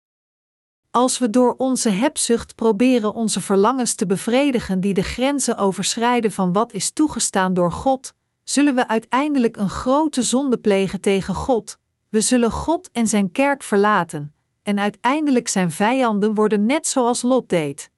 Als 0.91 1.19
we 1.19 1.31
door 1.31 1.55
onze 1.57 1.89
hebzucht 1.89 2.55
proberen 2.55 3.15
onze 3.15 3.41
verlangens 3.41 3.95
te 3.95 4.07
bevredigen 4.07 4.81
die 4.81 4.95
de 4.95 5.03
grenzen 5.03 5.57
overschrijden 5.57 6.33
van 6.33 6.53
wat 6.53 6.73
is 6.73 6.91
toegestaan 6.91 7.55
door 7.55 7.73
God, 7.73 8.15
zullen 8.45 8.75
we 8.75 8.89
uiteindelijk 8.89 9.57
een 9.57 9.71
grote 9.71 10.23
zonde 10.23 10.59
plegen 10.59 11.01
tegen 11.01 11.35
God, 11.35 11.79
we 12.11 12.21
zullen 12.21 12.51
God 12.51 12.91
en 12.91 13.07
zijn 13.07 13.33
kerk 13.33 13.63
verlaten, 13.63 14.35
en 14.63 14.79
uiteindelijk 14.79 15.49
zijn 15.49 15.71
vijanden 15.71 16.35
worden 16.35 16.67
net 16.67 16.87
zoals 16.87 17.23
Lot 17.23 17.49
deed. 17.49 17.91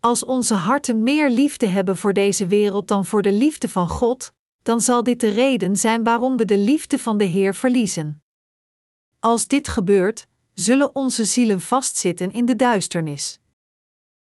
Als 0.00 0.24
onze 0.24 0.54
harten 0.54 1.02
meer 1.02 1.30
liefde 1.30 1.66
hebben 1.66 1.96
voor 1.96 2.12
deze 2.12 2.46
wereld 2.46 2.88
dan 2.88 3.06
voor 3.06 3.22
de 3.22 3.32
liefde 3.32 3.68
van 3.68 3.88
God, 3.88 4.32
dan 4.62 4.80
zal 4.80 5.02
dit 5.02 5.20
de 5.20 5.28
reden 5.28 5.76
zijn 5.76 6.04
waarom 6.04 6.36
we 6.36 6.44
de 6.44 6.58
liefde 6.58 6.98
van 6.98 7.18
de 7.18 7.24
Heer 7.24 7.54
verliezen. 7.54 8.22
Als 9.18 9.46
dit 9.46 9.68
gebeurt, 9.68 10.26
zullen 10.54 10.94
onze 10.94 11.24
zielen 11.24 11.60
vastzitten 11.60 12.32
in 12.32 12.44
de 12.44 12.56
duisternis. 12.56 13.40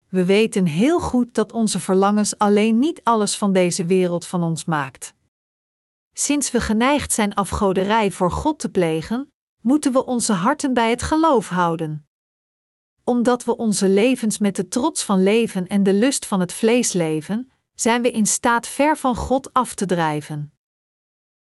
We 0.08 0.24
weten 0.24 0.66
heel 0.66 1.00
goed 1.00 1.34
dat 1.34 1.52
onze 1.52 1.80
verlangens 1.80 2.38
alleen 2.38 2.78
niet 2.78 3.00
alles 3.02 3.36
van 3.36 3.52
deze 3.52 3.84
wereld 3.84 4.26
van 4.26 4.42
ons 4.42 4.64
maakt. 4.64 5.15
Sinds 6.18 6.50
we 6.50 6.60
geneigd 6.60 7.12
zijn 7.12 7.34
afgoderij 7.34 8.10
voor 8.10 8.30
God 8.30 8.58
te 8.58 8.68
plegen, 8.68 9.32
moeten 9.60 9.92
we 9.92 10.04
onze 10.04 10.32
harten 10.32 10.74
bij 10.74 10.90
het 10.90 11.02
geloof 11.02 11.48
houden. 11.48 12.08
Omdat 13.04 13.44
we 13.44 13.56
onze 13.56 13.88
levens 13.88 14.38
met 14.38 14.56
de 14.56 14.68
trots 14.68 15.02
van 15.02 15.22
leven 15.22 15.66
en 15.66 15.82
de 15.82 15.92
lust 15.92 16.26
van 16.26 16.40
het 16.40 16.52
vlees 16.52 16.92
leven, 16.92 17.50
zijn 17.74 18.02
we 18.02 18.10
in 18.10 18.26
staat 18.26 18.66
ver 18.66 18.96
van 18.96 19.16
God 19.16 19.52
af 19.52 19.74
te 19.74 19.86
drijven. 19.86 20.52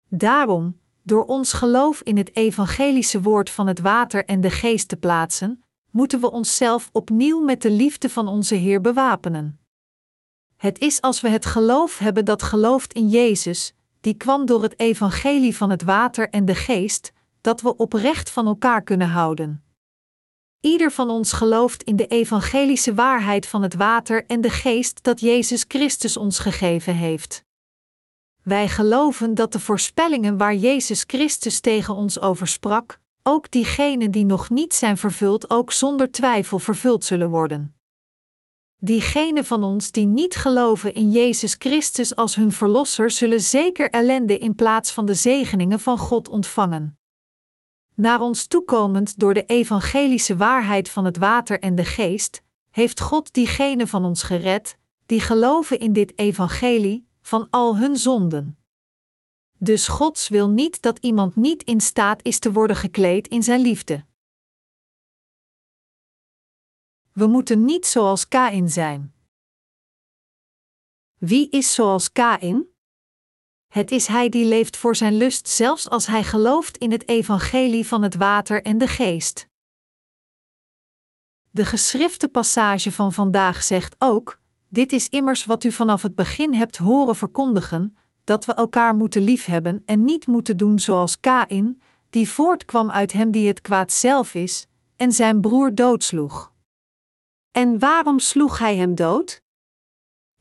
Daarom, 0.08 0.80
door 1.02 1.24
ons 1.24 1.52
geloof 1.52 2.00
in 2.00 2.16
het 2.16 2.36
evangelische 2.36 3.22
woord 3.22 3.50
van 3.50 3.66
het 3.66 3.80
water 3.80 4.24
en 4.24 4.40
de 4.40 4.50
geest 4.50 4.88
te 4.88 4.96
plaatsen, 4.96 5.64
moeten 5.90 6.20
we 6.20 6.30
onszelf 6.30 6.88
opnieuw 6.92 7.40
met 7.40 7.62
de 7.62 7.70
liefde 7.70 8.10
van 8.10 8.28
onze 8.28 8.54
Heer 8.54 8.80
bewapenen. 8.80 9.60
Het 10.56 10.78
is 10.78 11.00
als 11.00 11.20
we 11.20 11.28
het 11.28 11.46
geloof 11.46 11.98
hebben 11.98 12.24
dat 12.24 12.42
gelooft 12.42 12.92
in 12.92 13.08
Jezus, 13.08 13.74
die 14.04 14.14
kwam 14.14 14.46
door 14.46 14.62
het 14.62 14.78
evangelie 14.78 15.56
van 15.56 15.70
het 15.70 15.82
water 15.82 16.30
en 16.30 16.44
de 16.44 16.54
geest, 16.54 17.12
dat 17.40 17.60
we 17.60 17.76
oprecht 17.76 18.30
van 18.30 18.46
elkaar 18.46 18.82
kunnen 18.82 19.08
houden. 19.08 19.64
Ieder 20.60 20.90
van 20.92 21.10
ons 21.10 21.32
gelooft 21.32 21.82
in 21.82 21.96
de 21.96 22.06
evangelische 22.06 22.94
waarheid 22.94 23.46
van 23.46 23.62
het 23.62 23.74
water 23.74 24.24
en 24.26 24.40
de 24.40 24.50
geest 24.50 25.02
dat 25.02 25.20
Jezus 25.20 25.64
Christus 25.68 26.16
ons 26.16 26.38
gegeven 26.38 26.94
heeft. 26.94 27.44
Wij 28.42 28.68
geloven 28.68 29.34
dat 29.34 29.52
de 29.52 29.60
voorspellingen 29.60 30.36
waar 30.36 30.54
Jezus 30.54 31.04
Christus 31.06 31.60
tegen 31.60 31.94
ons 31.94 32.20
over 32.20 32.46
sprak, 32.46 32.98
ook 33.22 33.50
diegenen 33.50 34.10
die 34.10 34.24
nog 34.24 34.50
niet 34.50 34.74
zijn 34.74 34.96
vervuld, 34.96 35.50
ook 35.50 35.72
zonder 35.72 36.10
twijfel 36.10 36.58
vervuld 36.58 37.04
zullen 37.04 37.30
worden. 37.30 37.76
Diegenen 38.78 39.44
van 39.44 39.62
ons 39.62 39.90
die 39.90 40.06
niet 40.06 40.36
geloven 40.36 40.94
in 40.94 41.10
Jezus 41.10 41.54
Christus 41.58 42.16
als 42.16 42.34
hun 42.34 42.52
Verlosser, 42.52 43.10
zullen 43.10 43.40
zeker 43.40 43.90
ellende 43.90 44.38
in 44.38 44.54
plaats 44.54 44.90
van 44.90 45.06
de 45.06 45.14
zegeningen 45.14 45.80
van 45.80 45.98
God 45.98 46.28
ontvangen. 46.28 46.98
Naar 47.94 48.20
ons 48.20 48.46
toekomend 48.46 49.18
door 49.18 49.34
de 49.34 49.44
evangelische 49.44 50.36
waarheid 50.36 50.88
van 50.88 51.04
het 51.04 51.16
water 51.16 51.60
en 51.60 51.74
de 51.74 51.84
geest, 51.84 52.42
heeft 52.70 53.00
God 53.00 53.32
diegenen 53.32 53.88
van 53.88 54.04
ons 54.04 54.22
gered, 54.22 54.78
die 55.06 55.20
geloven 55.20 55.78
in 55.78 55.92
dit 55.92 56.18
evangelie, 56.18 57.06
van 57.20 57.46
al 57.50 57.76
hun 57.76 57.96
zonden. 57.96 58.58
Dus 59.58 59.88
Gods 59.88 60.28
wil 60.28 60.48
niet 60.48 60.82
dat 60.82 60.98
iemand 60.98 61.36
niet 61.36 61.62
in 61.62 61.80
staat 61.80 62.22
is 62.22 62.38
te 62.38 62.52
worden 62.52 62.76
gekleed 62.76 63.28
in 63.28 63.42
zijn 63.42 63.60
liefde. 63.60 64.04
We 67.14 67.26
moeten 67.26 67.64
niet 67.64 67.86
zoals 67.86 68.28
Kain 68.28 68.70
zijn. 68.70 69.14
Wie 71.18 71.50
is 71.50 71.74
zoals 71.74 72.12
Kain? 72.12 72.68
Het 73.68 73.90
is 73.90 74.06
hij 74.06 74.28
die 74.28 74.44
leeft 74.44 74.76
voor 74.76 74.96
zijn 74.96 75.16
lust, 75.16 75.48
zelfs 75.48 75.88
als 75.88 76.06
hij 76.06 76.24
gelooft 76.24 76.76
in 76.76 76.90
het 76.90 77.08
evangelie 77.08 77.86
van 77.86 78.02
het 78.02 78.14
water 78.14 78.62
en 78.62 78.78
de 78.78 78.86
geest. 78.86 79.48
De 81.50 81.64
geschrifte 81.64 82.28
passage 82.28 82.92
van 82.92 83.12
vandaag 83.12 83.62
zegt 83.62 83.94
ook: 83.98 84.40
Dit 84.68 84.92
is 84.92 85.08
immers 85.08 85.44
wat 85.44 85.64
u 85.64 85.72
vanaf 85.72 86.02
het 86.02 86.14
begin 86.14 86.54
hebt 86.54 86.76
horen 86.76 87.16
verkondigen, 87.16 87.96
dat 88.24 88.44
we 88.44 88.54
elkaar 88.54 88.94
moeten 88.94 89.22
liefhebben 89.22 89.82
en 89.86 90.04
niet 90.04 90.26
moeten 90.26 90.56
doen 90.56 90.78
zoals 90.78 91.20
Kain, 91.20 91.82
die 92.10 92.28
voortkwam 92.28 92.90
uit 92.90 93.12
hem 93.12 93.30
die 93.30 93.48
het 93.48 93.60
kwaad 93.60 93.92
zelf 93.92 94.34
is, 94.34 94.66
en 94.96 95.12
zijn 95.12 95.40
broer 95.40 95.74
doodsloeg. 95.74 96.53
En 97.54 97.78
waarom 97.78 98.18
sloeg 98.18 98.58
hij 98.58 98.76
hem 98.76 98.94
dood? 98.94 99.42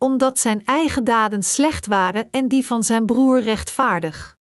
omdat 0.03 0.39
zijn 0.39 0.65
eigen 0.65 1.03
daden 1.03 1.43
slecht 1.43 1.86
waren 1.86 2.27
en 2.32 2.48
die 2.48 2.65
van 2.65 2.84
zijn 2.84 3.05
broer 3.05 3.41
rechtvaardig. 3.41 4.38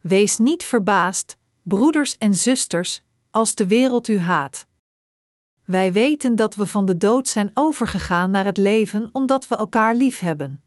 Wees 0.00 0.38
niet 0.38 0.64
verbaasd, 0.64 1.36
broeders 1.62 2.18
en 2.18 2.34
zusters, 2.34 3.02
als 3.30 3.54
de 3.54 3.66
wereld 3.66 4.08
u 4.08 4.18
haat. 4.18 4.66
Wij 5.64 5.92
weten 5.92 6.36
dat 6.36 6.54
we 6.54 6.66
van 6.66 6.86
de 6.86 6.96
dood 6.96 7.28
zijn 7.28 7.50
overgegaan 7.54 8.30
naar 8.30 8.44
het 8.44 8.56
leven 8.56 9.08
omdat 9.12 9.48
we 9.48 9.56
elkaar 9.56 9.94
lief 9.94 10.18
hebben. 10.18 10.62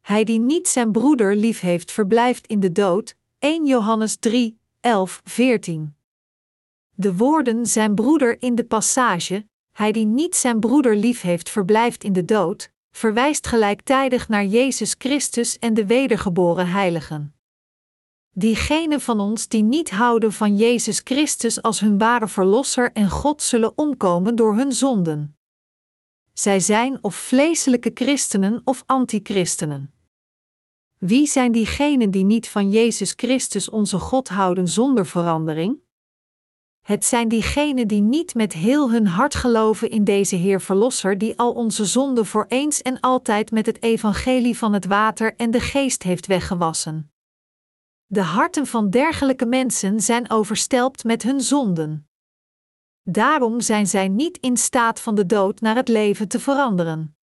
Hij 0.00 0.24
die 0.24 0.38
niet 0.40 0.68
zijn 0.68 0.92
broeder 0.92 1.36
lief 1.36 1.60
heeft, 1.60 1.92
verblijft 1.92 2.46
in 2.46 2.60
de 2.60 2.72
dood. 2.72 3.14
1 3.38 3.66
Johannes 3.66 4.16
3, 4.16 4.58
11, 4.80 5.20
14. 5.24 5.96
De 6.94 7.16
woorden 7.16 7.66
zijn 7.66 7.94
broeder 7.94 8.42
in 8.42 8.54
de 8.54 8.64
passage, 8.64 9.46
hij 9.78 9.92
die 9.92 10.06
niet 10.06 10.36
zijn 10.36 10.60
broeder 10.60 10.96
lief 10.96 11.20
heeft, 11.20 11.48
verblijft 11.48 12.04
in 12.04 12.12
de 12.12 12.24
dood, 12.24 12.72
verwijst 12.90 13.46
gelijktijdig 13.46 14.28
naar 14.28 14.44
Jezus 14.44 14.94
Christus 14.98 15.58
en 15.58 15.74
de 15.74 15.86
wedergeboren 15.86 16.68
heiligen. 16.68 17.34
Diegenen 18.30 19.00
van 19.00 19.20
ons 19.20 19.48
die 19.48 19.62
niet 19.62 19.90
houden 19.90 20.32
van 20.32 20.56
Jezus 20.56 21.00
Christus 21.04 21.62
als 21.62 21.80
hun 21.80 21.98
ware 21.98 22.28
verlosser 22.28 22.92
en 22.92 23.10
God 23.10 23.42
zullen 23.42 23.72
omkomen 23.78 24.36
door 24.36 24.56
hun 24.56 24.72
zonden. 24.72 25.36
Zij 26.32 26.60
zijn 26.60 26.98
of 27.00 27.14
vleeselijke 27.14 27.90
christenen 27.94 28.60
of 28.64 28.82
antichristenen. 28.86 29.92
Wie 30.98 31.26
zijn 31.26 31.52
diegenen 31.52 32.10
die 32.10 32.24
niet 32.24 32.48
van 32.48 32.70
Jezus 32.70 33.12
Christus 33.16 33.70
onze 33.70 33.98
God 33.98 34.28
houden 34.28 34.68
zonder 34.68 35.06
verandering? 35.06 35.86
Het 36.88 37.04
zijn 37.04 37.28
diegenen 37.28 37.88
die 37.88 38.00
niet 38.00 38.34
met 38.34 38.52
heel 38.52 38.90
hun 38.90 39.06
hart 39.06 39.34
geloven 39.34 39.90
in 39.90 40.04
deze 40.04 40.36
Heer 40.36 40.60
Verlosser, 40.60 41.18
die 41.18 41.38
al 41.38 41.52
onze 41.52 41.84
zonden 41.84 42.26
voor 42.26 42.44
eens 42.48 42.82
en 42.82 43.00
altijd 43.00 43.50
met 43.50 43.66
het 43.66 43.82
evangelie 43.82 44.58
van 44.58 44.72
het 44.72 44.86
water 44.86 45.36
en 45.36 45.50
de 45.50 45.60
geest 45.60 46.02
heeft 46.02 46.26
weggewassen. 46.26 47.12
De 48.06 48.20
harten 48.20 48.66
van 48.66 48.90
dergelijke 48.90 49.46
mensen 49.46 50.00
zijn 50.00 50.30
overstelpt 50.30 51.04
met 51.04 51.22
hun 51.22 51.40
zonden. 51.40 52.08
Daarom 53.02 53.60
zijn 53.60 53.86
zij 53.86 54.08
niet 54.08 54.38
in 54.38 54.56
staat 54.56 55.00
van 55.00 55.14
de 55.14 55.26
dood 55.26 55.60
naar 55.60 55.76
het 55.76 55.88
leven 55.88 56.28
te 56.28 56.40
veranderen. 56.40 57.16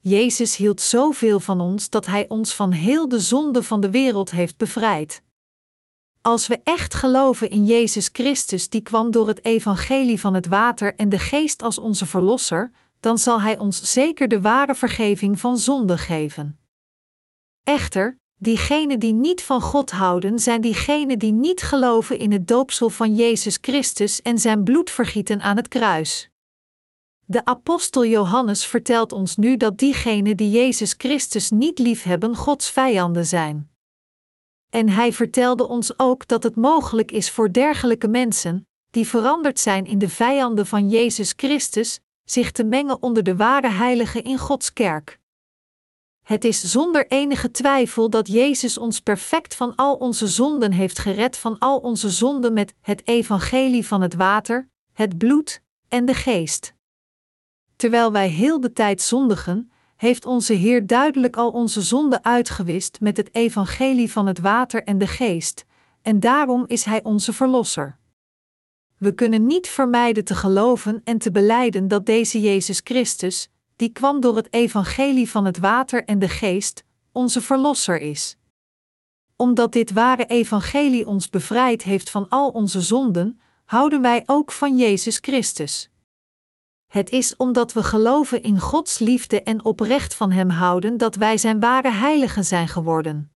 Jezus 0.00 0.56
hield 0.56 0.80
zoveel 0.80 1.40
van 1.40 1.60
ons 1.60 1.90
dat 1.90 2.06
Hij 2.06 2.28
ons 2.28 2.54
van 2.54 2.72
heel 2.72 3.08
de 3.08 3.20
zonde 3.20 3.62
van 3.62 3.80
de 3.80 3.90
wereld 3.90 4.30
heeft 4.30 4.56
bevrijd. 4.56 5.22
Als 6.28 6.46
we 6.46 6.60
echt 6.64 6.94
geloven 6.94 7.50
in 7.50 7.64
Jezus 7.64 8.08
Christus, 8.12 8.68
die 8.68 8.80
kwam 8.80 9.10
door 9.10 9.28
het 9.28 9.44
evangelie 9.44 10.20
van 10.20 10.34
het 10.34 10.46
water 10.46 10.94
en 10.94 11.08
de 11.08 11.18
geest 11.18 11.62
als 11.62 11.78
onze 11.78 12.06
verlosser, 12.06 12.70
dan 13.00 13.18
zal 13.18 13.40
Hij 13.40 13.58
ons 13.58 13.92
zeker 13.92 14.28
de 14.28 14.40
ware 14.40 14.74
vergeving 14.74 15.40
van 15.40 15.58
zonde 15.58 15.98
geven. 15.98 16.58
Echter, 17.64 18.18
diegenen 18.36 18.98
die 18.98 19.12
niet 19.12 19.42
van 19.42 19.60
God 19.60 19.90
houden, 19.90 20.38
zijn 20.38 20.60
diegenen 20.60 21.18
die 21.18 21.32
niet 21.32 21.62
geloven 21.62 22.18
in 22.18 22.32
het 22.32 22.48
doopsel 22.48 22.90
van 22.90 23.14
Jezus 23.14 23.58
Christus 23.60 24.22
en 24.22 24.38
zijn 24.38 24.64
bloedvergieten 24.64 25.40
aan 25.40 25.56
het 25.56 25.68
kruis. 25.68 26.30
De 27.24 27.44
apostel 27.44 28.06
Johannes 28.06 28.66
vertelt 28.66 29.12
ons 29.12 29.36
nu 29.36 29.56
dat 29.56 29.78
diegenen 29.78 30.36
die 30.36 30.50
Jezus 30.50 30.94
Christus 30.98 31.50
niet 31.50 31.78
liefhebben, 31.78 32.36
Gods 32.36 32.70
vijanden 32.70 33.26
zijn. 33.26 33.77
En 34.70 34.88
hij 34.88 35.12
vertelde 35.12 35.68
ons 35.68 35.98
ook 35.98 36.28
dat 36.28 36.42
het 36.42 36.56
mogelijk 36.56 37.10
is 37.10 37.30
voor 37.30 37.52
dergelijke 37.52 38.08
mensen, 38.08 38.66
die 38.90 39.06
veranderd 39.06 39.58
zijn 39.60 39.86
in 39.86 39.98
de 39.98 40.08
vijanden 40.08 40.66
van 40.66 40.88
Jezus 40.88 41.32
Christus, 41.36 42.00
zich 42.24 42.52
te 42.52 42.64
mengen 42.64 43.02
onder 43.02 43.22
de 43.22 43.36
ware 43.36 43.68
heiligen 43.68 44.24
in 44.24 44.38
Gods 44.38 44.72
kerk. 44.72 45.18
Het 46.24 46.44
is 46.44 46.62
zonder 46.62 47.06
enige 47.06 47.50
twijfel 47.50 48.10
dat 48.10 48.28
Jezus 48.28 48.78
ons 48.78 49.00
perfect 49.00 49.54
van 49.54 49.74
al 49.74 49.94
onze 49.94 50.26
zonden 50.26 50.72
heeft 50.72 50.98
gered 50.98 51.36
van 51.36 51.58
al 51.58 51.78
onze 51.78 52.10
zonden 52.10 52.52
met 52.52 52.74
het 52.80 53.06
evangelie 53.06 53.86
van 53.86 54.00
het 54.00 54.14
water, 54.14 54.68
het 54.92 55.18
bloed 55.18 55.62
en 55.88 56.04
de 56.04 56.14
geest. 56.14 56.74
Terwijl 57.76 58.12
wij 58.12 58.28
heel 58.28 58.60
de 58.60 58.72
tijd 58.72 59.02
zondigen, 59.02 59.72
heeft 59.98 60.26
onze 60.26 60.52
Heer 60.52 60.86
duidelijk 60.86 61.36
al 61.36 61.50
onze 61.50 61.82
zonden 61.82 62.24
uitgewist 62.24 63.00
met 63.00 63.16
het 63.16 63.34
evangelie 63.34 64.12
van 64.12 64.26
het 64.26 64.38
water 64.38 64.84
en 64.84 64.98
de 64.98 65.06
geest, 65.06 65.64
en 66.02 66.20
daarom 66.20 66.64
is 66.66 66.84
Hij 66.84 67.02
onze 67.02 67.32
Verlosser. 67.32 67.98
We 68.98 69.14
kunnen 69.14 69.46
niet 69.46 69.68
vermijden 69.68 70.24
te 70.24 70.34
geloven 70.34 71.00
en 71.04 71.18
te 71.18 71.30
beleiden 71.30 71.88
dat 71.88 72.06
deze 72.06 72.40
Jezus 72.40 72.80
Christus, 72.84 73.50
die 73.76 73.88
kwam 73.88 74.20
door 74.20 74.36
het 74.36 74.52
evangelie 74.52 75.30
van 75.30 75.44
het 75.44 75.58
water 75.58 76.04
en 76.04 76.18
de 76.18 76.28
geest, 76.28 76.84
onze 77.12 77.40
Verlosser 77.40 78.00
is. 78.00 78.36
Omdat 79.36 79.72
dit 79.72 79.92
ware 79.92 80.26
evangelie 80.26 81.06
ons 81.06 81.30
bevrijd 81.30 81.82
heeft 81.82 82.10
van 82.10 82.28
al 82.28 82.48
onze 82.48 82.80
zonden, 82.80 83.40
houden 83.64 84.00
wij 84.00 84.22
ook 84.26 84.52
van 84.52 84.76
Jezus 84.76 85.18
Christus. 85.20 85.90
Het 86.88 87.10
is 87.10 87.36
omdat 87.36 87.72
we 87.72 87.82
geloven 87.82 88.42
in 88.42 88.60
Gods 88.60 88.98
liefde 88.98 89.42
en 89.42 89.64
oprecht 89.64 90.14
van 90.14 90.30
Hem 90.30 90.50
houden 90.50 90.96
dat 90.96 91.14
wij 91.14 91.38
Zijn 91.38 91.60
ware 91.60 91.90
heiligen 91.90 92.44
zijn 92.44 92.68
geworden. 92.68 93.32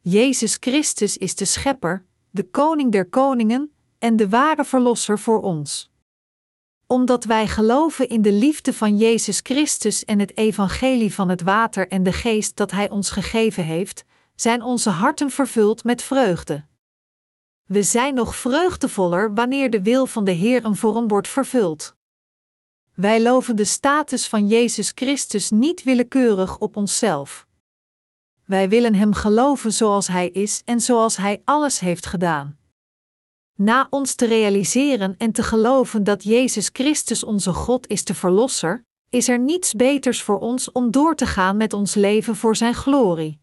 Jezus 0.00 0.56
Christus 0.60 1.16
is 1.16 1.34
de 1.34 1.44
Schepper, 1.44 2.04
de 2.30 2.50
Koning 2.50 2.92
der 2.92 3.08
Koningen 3.08 3.72
en 3.98 4.16
de 4.16 4.28
ware 4.28 4.64
Verlosser 4.64 5.18
voor 5.18 5.40
ons. 5.40 5.90
Omdat 6.86 7.24
wij 7.24 7.46
geloven 7.48 8.08
in 8.08 8.22
de 8.22 8.32
liefde 8.32 8.72
van 8.72 8.96
Jezus 8.96 9.40
Christus 9.42 10.04
en 10.04 10.18
het 10.18 10.36
evangelie 10.36 11.14
van 11.14 11.28
het 11.28 11.42
water 11.42 11.88
en 11.88 12.02
de 12.02 12.12
geest 12.12 12.56
dat 12.56 12.70
Hij 12.70 12.90
ons 12.90 13.10
gegeven 13.10 13.64
heeft, 13.64 14.04
zijn 14.34 14.62
onze 14.62 14.90
harten 14.90 15.30
vervuld 15.30 15.84
met 15.84 16.02
vreugde. 16.02 16.64
We 17.64 17.82
zijn 17.82 18.14
nog 18.14 18.36
vreugdevoller 18.36 19.34
wanneer 19.34 19.70
de 19.70 19.82
wil 19.82 20.06
van 20.06 20.24
de 20.24 20.30
Heer 20.30 20.64
een 20.64 20.76
vorm 20.76 21.08
wordt 21.08 21.28
vervuld. 21.28 21.95
Wij 22.96 23.22
loven 23.22 23.56
de 23.56 23.64
status 23.64 24.28
van 24.28 24.46
Jezus 24.46 24.92
Christus 24.94 25.50
niet 25.50 25.82
willekeurig 25.82 26.58
op 26.58 26.76
onszelf. 26.76 27.46
Wij 28.44 28.68
willen 28.68 28.94
Hem 28.94 29.12
geloven 29.12 29.72
zoals 29.72 30.08
Hij 30.08 30.28
is 30.28 30.62
en 30.64 30.80
zoals 30.80 31.16
Hij 31.16 31.42
alles 31.44 31.80
heeft 31.80 32.06
gedaan. 32.06 32.58
Na 33.54 33.86
ons 33.90 34.14
te 34.14 34.26
realiseren 34.26 35.14
en 35.18 35.32
te 35.32 35.42
geloven 35.42 36.04
dat 36.04 36.22
Jezus 36.24 36.70
Christus 36.72 37.24
onze 37.24 37.52
God 37.52 37.86
is 37.86 38.04
de 38.04 38.14
Verlosser, 38.14 38.84
is 39.08 39.28
er 39.28 39.38
niets 39.38 39.74
beters 39.74 40.22
voor 40.22 40.38
ons 40.38 40.72
om 40.72 40.90
door 40.90 41.14
te 41.14 41.26
gaan 41.26 41.56
met 41.56 41.72
ons 41.72 41.94
leven 41.94 42.36
voor 42.36 42.56
Zijn 42.56 42.74
glorie. 42.74 43.40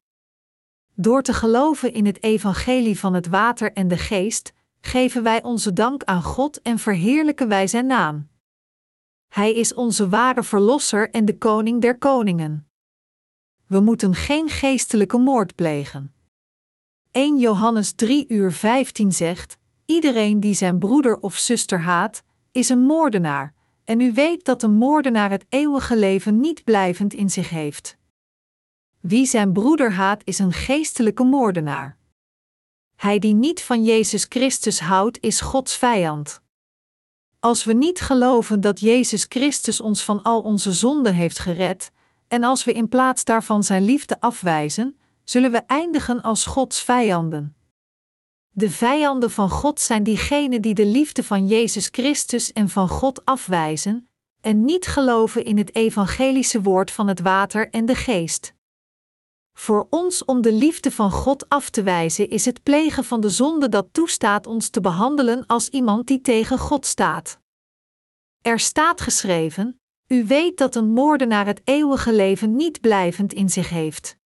Door 0.95 1.21
te 1.21 1.33
geloven 1.33 1.93
in 1.93 2.05
het 2.05 2.23
Evangelie 2.23 2.99
van 2.99 3.13
het 3.13 3.27
Water 3.27 3.73
en 3.73 3.87
de 3.87 3.97
Geest, 3.97 4.53
geven 4.81 5.23
wij 5.23 5.43
onze 5.43 5.73
dank 5.73 6.03
aan 6.03 6.23
God 6.23 6.61
en 6.61 6.79
verheerlijken 6.79 7.47
wij 7.47 7.67
Zijn 7.67 7.85
naam. 7.85 8.31
Hij 9.33 9.53
is 9.53 9.73
onze 9.73 10.09
ware 10.09 10.43
Verlosser 10.43 11.09
en 11.09 11.25
de 11.25 11.37
Koning 11.37 11.81
der 11.81 11.97
Koningen. 11.97 12.67
We 13.67 13.79
moeten 13.79 14.15
geen 14.15 14.49
geestelijke 14.49 15.17
moord 15.17 15.55
plegen. 15.55 16.13
1 17.11 17.39
Johannes 17.39 17.93
3 17.93 18.25
uur 18.27 18.51
15 18.51 19.11
zegt: 19.11 19.57
Iedereen 19.85 20.39
die 20.39 20.53
zijn 20.53 20.79
broeder 20.79 21.19
of 21.19 21.37
zuster 21.37 21.79
haat, 21.79 22.23
is 22.51 22.69
een 22.69 22.79
moordenaar, 22.79 23.53
en 23.83 23.99
u 23.99 24.13
weet 24.13 24.45
dat 24.45 24.63
een 24.63 24.73
moordenaar 24.73 25.29
het 25.29 25.45
eeuwige 25.49 25.97
leven 25.97 26.39
niet 26.39 26.63
blijvend 26.63 27.13
in 27.13 27.29
zich 27.29 27.49
heeft. 27.49 27.97
Wie 28.99 29.25
zijn 29.25 29.53
broeder 29.53 29.91
haat, 29.91 30.21
is 30.23 30.39
een 30.39 30.53
geestelijke 30.53 31.23
moordenaar. 31.23 31.97
Hij 32.95 33.19
die 33.19 33.33
niet 33.33 33.61
van 33.61 33.83
Jezus 33.83 34.25
Christus 34.29 34.79
houdt, 34.79 35.21
is 35.21 35.41
Gods 35.41 35.77
vijand. 35.77 36.41
Als 37.43 37.63
we 37.63 37.73
niet 37.73 38.01
geloven 38.01 38.61
dat 38.61 38.79
Jezus 38.79 39.25
Christus 39.29 39.81
ons 39.81 40.03
van 40.03 40.21
al 40.21 40.41
onze 40.41 40.71
zonden 40.71 41.13
heeft 41.13 41.39
gered, 41.39 41.91
en 42.27 42.43
als 42.43 42.63
we 42.63 42.73
in 42.73 42.89
plaats 42.89 43.23
daarvan 43.23 43.63
zijn 43.63 43.85
liefde 43.85 44.19
afwijzen, 44.19 44.97
zullen 45.23 45.51
we 45.51 45.57
eindigen 45.57 46.21
als 46.21 46.45
Gods 46.45 46.81
vijanden. 46.81 47.55
De 48.49 48.69
vijanden 48.69 49.31
van 49.31 49.49
God 49.49 49.79
zijn 49.79 50.03
diegenen 50.03 50.61
die 50.61 50.73
de 50.73 50.85
liefde 50.85 51.23
van 51.23 51.47
Jezus 51.47 51.87
Christus 51.91 52.53
en 52.53 52.69
van 52.69 52.89
God 52.89 53.25
afwijzen 53.25 54.09
en 54.41 54.65
niet 54.65 54.87
geloven 54.87 55.45
in 55.45 55.57
het 55.57 55.75
evangelische 55.75 56.61
woord 56.61 56.91
van 56.91 57.07
het 57.07 57.19
water 57.19 57.69
en 57.69 57.85
de 57.85 57.95
geest. 57.95 58.53
Voor 59.53 59.87
ons 59.89 60.25
om 60.25 60.41
de 60.41 60.51
liefde 60.51 60.91
van 60.91 61.11
God 61.11 61.49
af 61.49 61.69
te 61.69 61.83
wijzen 61.83 62.29
is 62.29 62.45
het 62.45 62.63
plegen 62.63 63.03
van 63.03 63.21
de 63.21 63.29
zonde 63.29 63.69
dat 63.69 63.87
toestaat 63.91 64.47
ons 64.47 64.69
te 64.69 64.81
behandelen 64.81 65.45
als 65.45 65.69
iemand 65.69 66.07
die 66.07 66.21
tegen 66.21 66.57
God 66.57 66.85
staat. 66.85 67.39
Er 68.41 68.59
staat 68.59 69.01
geschreven: 69.01 69.79
U 70.07 70.25
weet 70.25 70.57
dat 70.57 70.75
een 70.75 70.89
moordenaar 70.89 71.45
het 71.45 71.61
eeuwige 71.63 72.13
leven 72.13 72.55
niet 72.55 72.81
blijvend 72.81 73.33
in 73.33 73.49
zich 73.49 73.69
heeft. 73.69 74.17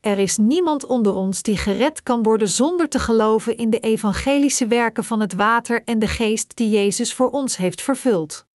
Er 0.00 0.18
is 0.18 0.36
niemand 0.36 0.84
onder 0.84 1.14
ons 1.14 1.42
die 1.42 1.56
gered 1.56 2.02
kan 2.02 2.22
worden 2.22 2.48
zonder 2.48 2.88
te 2.88 2.98
geloven 2.98 3.56
in 3.56 3.70
de 3.70 3.80
evangelische 3.80 4.66
werken 4.66 5.04
van 5.04 5.20
het 5.20 5.32
water 5.32 5.84
en 5.84 5.98
de 5.98 6.08
geest 6.08 6.56
die 6.56 6.70
Jezus 6.70 7.14
voor 7.14 7.30
ons 7.30 7.56
heeft 7.56 7.82
vervuld. 7.82 8.46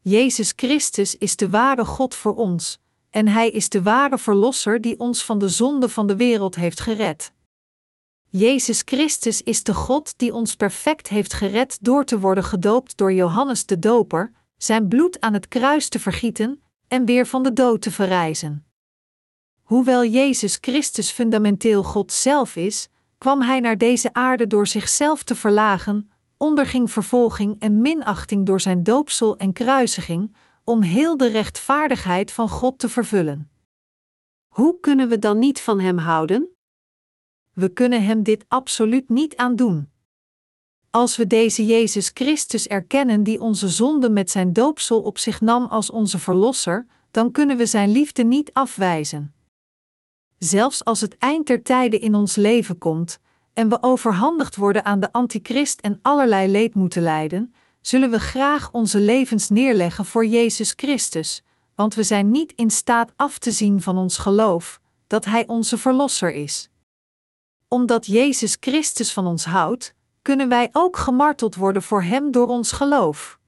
Jezus 0.00 0.52
Christus 0.56 1.16
is 1.16 1.36
de 1.36 1.48
ware 1.48 1.84
God 1.84 2.14
voor 2.14 2.34
ons, 2.34 2.78
en 3.10 3.28
Hij 3.28 3.50
is 3.50 3.68
de 3.68 3.82
ware 3.82 4.18
Verlosser 4.18 4.80
die 4.80 4.98
ons 4.98 5.24
van 5.24 5.38
de 5.38 5.48
zonde 5.48 5.88
van 5.88 6.06
de 6.06 6.16
wereld 6.16 6.54
heeft 6.54 6.80
gered. 6.80 7.32
Jezus 8.30 8.82
Christus 8.84 9.42
is 9.42 9.62
de 9.62 9.74
God 9.74 10.14
die 10.16 10.34
ons 10.34 10.54
perfect 10.54 11.08
heeft 11.08 11.32
gered 11.32 11.78
door 11.80 12.04
te 12.04 12.18
worden 12.18 12.44
gedoopt 12.44 12.96
door 12.96 13.12
Johannes 13.12 13.66
de 13.66 13.78
Doper, 13.78 14.32
zijn 14.56 14.88
bloed 14.88 15.20
aan 15.20 15.32
het 15.32 15.48
kruis 15.48 15.88
te 15.88 15.98
vergieten 15.98 16.62
en 16.88 17.04
weer 17.04 17.26
van 17.26 17.42
de 17.42 17.52
dood 17.52 17.82
te 17.82 17.90
verrijzen. 17.90 18.66
Hoewel 19.62 20.04
Jezus 20.04 20.58
Christus 20.60 21.10
fundamenteel 21.10 21.82
God 21.82 22.12
zelf 22.12 22.56
is, 22.56 22.88
kwam 23.18 23.42
Hij 23.42 23.60
naar 23.60 23.78
deze 23.78 24.12
aarde 24.12 24.46
door 24.46 24.66
zichzelf 24.66 25.22
te 25.22 25.34
verlagen, 25.34 26.10
onderging 26.36 26.90
vervolging 26.90 27.56
en 27.58 27.80
minachting 27.80 28.46
door 28.46 28.60
zijn 28.60 28.82
doopsel 28.82 29.36
en 29.36 29.52
kruisiging, 29.52 30.36
om 30.68 30.82
heel 30.82 31.16
de 31.16 31.28
rechtvaardigheid 31.28 32.32
van 32.32 32.48
God 32.48 32.78
te 32.78 32.88
vervullen. 32.88 33.50
Hoe 34.48 34.80
kunnen 34.80 35.08
we 35.08 35.18
dan 35.18 35.38
niet 35.38 35.60
van 35.60 35.80
Hem 35.80 35.98
houden? 35.98 36.48
We 37.52 37.72
kunnen 37.72 38.04
Hem 38.04 38.22
dit 38.22 38.44
absoluut 38.48 39.08
niet 39.08 39.36
aandoen. 39.36 39.90
Als 40.90 41.16
we 41.16 41.26
deze 41.26 41.66
Jezus 41.66 42.10
Christus 42.14 42.66
erkennen 42.66 43.22
die 43.22 43.40
onze 43.40 43.68
zonde 43.68 44.10
met 44.10 44.30
zijn 44.30 44.52
doopsel 44.52 45.02
op 45.02 45.18
zich 45.18 45.40
nam 45.40 45.64
als 45.66 45.90
onze 45.90 46.18
Verlosser, 46.18 46.86
dan 47.10 47.30
kunnen 47.30 47.56
we 47.56 47.66
Zijn 47.66 47.90
liefde 47.90 48.24
niet 48.24 48.52
afwijzen. 48.52 49.34
Zelfs 50.38 50.84
als 50.84 51.00
het 51.00 51.18
eind 51.18 51.46
der 51.46 51.62
tijden 51.62 52.00
in 52.00 52.14
ons 52.14 52.36
leven 52.36 52.78
komt, 52.78 53.20
en 53.52 53.68
we 53.68 53.82
overhandigd 53.82 54.56
worden 54.56 54.84
aan 54.84 55.00
de 55.00 55.12
antichrist 55.12 55.80
en 55.80 55.98
allerlei 56.02 56.50
leed 56.50 56.74
moeten 56.74 57.02
lijden, 57.02 57.54
zullen 57.80 58.10
we 58.10 58.18
graag 58.18 58.72
onze 58.72 59.00
levens 59.00 59.48
neerleggen 59.48 60.04
voor 60.04 60.26
Jezus 60.26 60.72
Christus, 60.76 61.42
want 61.74 61.94
we 61.94 62.02
zijn 62.02 62.30
niet 62.30 62.52
in 62.52 62.70
staat 62.70 63.12
af 63.16 63.38
te 63.38 63.50
zien 63.50 63.82
van 63.82 63.98
ons 63.98 64.18
geloof 64.18 64.80
dat 65.06 65.24
Hij 65.24 65.46
onze 65.46 65.78
Verlosser 65.78 66.32
is. 66.32 66.70
Omdat 67.68 68.06
Jezus 68.06 68.56
Christus 68.60 69.12
van 69.12 69.26
ons 69.26 69.44
houdt, 69.44 69.94
kunnen 70.22 70.48
wij 70.48 70.68
ook 70.72 70.96
gemarteld 70.96 71.54
worden 71.54 71.82
voor 71.82 72.02
Hem 72.02 72.30
door 72.30 72.46
ons 72.46 72.72
geloof. 72.72 73.38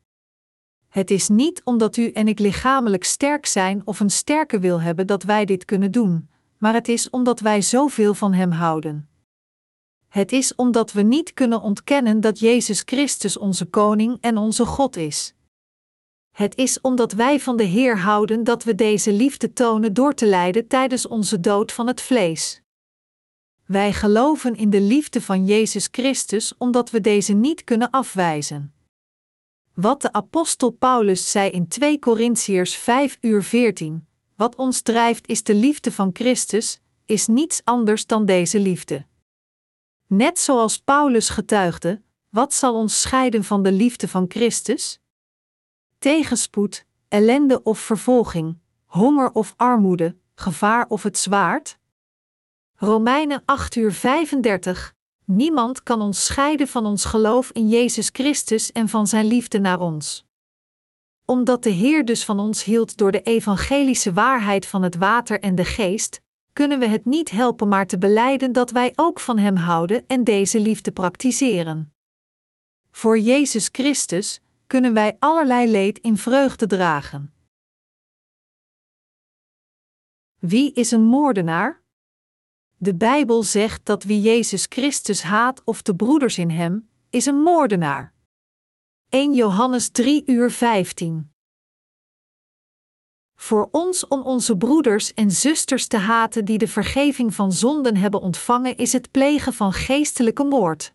Het 0.89 1.11
is 1.11 1.29
niet 1.29 1.61
omdat 1.65 1.97
u 1.97 2.11
en 2.11 2.29
ik 2.29 2.39
lichamelijk 2.39 3.05
sterk 3.05 3.47
zijn 3.47 3.83
of 3.85 4.01
een 4.01 4.11
sterke 4.11 4.59
wil 4.59 4.81
hebben 4.81 5.07
dat 5.07 5.23
wij 5.23 5.45
dit 5.45 5.65
kunnen 5.65 5.91
doen, 5.91 6.29
maar 6.59 6.75
het 6.75 6.89
is 6.89 7.11
omdat 7.11 7.41
wij 7.41 7.63
zoveel 7.63 8.15
van 8.15 8.33
Hem 8.33 8.51
houden. 8.51 9.10
Het 10.11 10.33
is 10.33 10.55
omdat 10.55 10.93
we 10.93 11.03
niet 11.03 11.35
kunnen 11.35 11.61
ontkennen 11.61 12.21
dat 12.21 12.39
Jezus 12.39 12.83
Christus 12.85 13.37
onze 13.39 13.65
Koning 13.65 14.19
en 14.21 14.37
onze 14.37 14.67
God 14.67 14.97
is. 14.97 15.35
Het 16.31 16.57
is 16.57 16.81
omdat 16.81 17.13
wij 17.13 17.41
van 17.41 17.57
de 17.57 17.63
Heer 17.65 17.99
houden 17.99 18.45
dat 18.45 18.65
we 18.65 18.75
deze 18.75 19.13
liefde 19.13 19.53
tonen 19.53 19.93
door 19.93 20.15
te 20.15 20.27
lijden 20.27 20.67
tijdens 20.67 21.09
onze 21.09 21.41
dood 21.41 21.73
van 21.73 21.87
het 21.87 22.01
vlees. 22.01 22.63
Wij 23.67 23.93
geloven 23.93 24.57
in 24.57 24.71
de 24.71 24.81
liefde 24.81 25.23
van 25.23 25.45
Jezus 25.45 25.89
Christus 25.91 26.55
omdat 26.59 26.91
we 26.91 27.01
deze 27.01 27.33
niet 27.33 27.65
kunnen 27.65 27.91
afwijzen. 27.91 28.75
Wat 29.75 30.03
de 30.03 30.13
apostel 30.13 30.71
Paulus 30.71 31.31
zei 31.31 31.51
in 31.51 31.69
2 31.69 31.99
Korintiërs 31.99 32.75
5 32.75 33.19
uur 33.21 33.43
14, 33.43 34.07
wat 34.37 34.57
ons 34.57 34.81
drijft 34.81 35.29
is 35.29 35.43
de 35.43 35.55
liefde 35.55 35.93
van 35.93 36.11
Christus, 36.13 36.81
is 37.05 37.27
niets 37.27 37.61
anders 37.65 38.07
dan 38.07 38.25
deze 38.25 38.59
liefde. 38.59 39.09
Net 40.13 40.39
zoals 40.39 40.79
Paulus 40.79 41.29
getuigde: 41.29 42.03
wat 42.29 42.55
zal 42.55 42.75
ons 42.75 43.01
scheiden 43.01 43.45
van 43.45 43.63
de 43.63 43.73
liefde 43.73 44.09
van 44.09 44.25
Christus? 44.29 45.01
Tegenspoed, 45.99 46.85
ellende 47.09 47.63
of 47.63 47.79
vervolging, 47.79 48.59
honger 48.85 49.33
of 49.33 49.55
armoede, 49.57 50.17
gevaar 50.35 50.87
of 50.89 51.03
het 51.03 51.19
zwaard? 51.19 51.79
Romeinen 52.75 53.43
8 53.45 53.77
uur 53.77 53.93
35. 53.93 54.95
Niemand 55.25 55.83
kan 55.83 56.01
ons 56.01 56.25
scheiden 56.25 56.69
van 56.69 56.87
ons 56.87 57.05
geloof 57.05 57.51
in 57.51 57.69
Jezus 57.69 58.09
Christus 58.13 58.73
en 58.73 58.89
van 58.89 59.07
zijn 59.07 59.27
liefde 59.27 59.59
naar 59.59 59.81
ons. 59.81 60.27
Omdat 61.25 61.63
de 61.63 61.71
Heer 61.71 62.05
dus 62.05 62.25
van 62.25 62.39
ons 62.39 62.65
hield 62.65 62.97
door 62.97 63.13
de 63.13 63.23
evangelische 63.23 64.13
waarheid 64.13 64.67
van 64.67 64.83
het 64.83 64.97
water 64.97 65.41
en 65.41 65.55
de 65.55 65.65
geest, 65.65 66.21
kunnen 66.61 66.79
we 66.79 66.87
het 66.87 67.05
niet 67.05 67.31
helpen 67.31 67.69
maar 67.69 67.87
te 67.87 67.99
beleiden 67.99 68.53
dat 68.53 68.71
wij 68.71 68.93
ook 68.95 69.21
van 69.21 69.39
Hem 69.39 69.57
houden 69.57 70.07
en 70.07 70.25
deze 70.25 70.61
liefde 70.61 70.93
praktiseren. 70.93 71.95
Voor 72.91 73.19
Jezus 73.19 73.69
Christus 73.73 74.41
kunnen 74.67 74.95
wij 74.95 75.17
allerlei 75.19 75.71
leed 75.71 75.99
in 75.99 76.17
vreugde 76.17 76.67
dragen. 76.67 77.35
Wie 80.39 80.73
is 80.73 80.91
een 80.91 81.05
moordenaar? 81.05 81.83
De 82.77 82.95
Bijbel 82.95 83.43
zegt 83.43 83.87
dat 83.87 84.05
wie 84.05 84.21
Jezus 84.21 84.67
Christus 84.69 85.23
haat 85.23 85.65
of 85.65 85.83
de 85.83 85.97
broeders 85.97 86.39
in 86.39 86.51
hem, 86.51 86.89
is 87.11 87.27
een 87.27 87.43
moordenaar. 87.43 88.15
1 89.09 89.35
Johannes 89.35 89.89
3 89.89 90.23
uur 90.27 90.51
15 90.51 91.30
voor 93.41 93.69
ons 93.71 94.09
om 94.09 94.23
onze 94.23 94.57
broeders 94.57 95.15
en 95.15 95.31
zusters 95.31 95.87
te 95.87 95.97
haten 95.97 96.45
die 96.45 96.59
de 96.59 96.69
vergeving 96.69 97.35
van 97.35 97.53
zonden 97.53 97.97
hebben 97.97 98.21
ontvangen, 98.21 98.77
is 98.77 98.93
het 98.93 99.11
plegen 99.11 99.53
van 99.53 99.73
geestelijke 99.73 100.45
moord. 100.45 100.95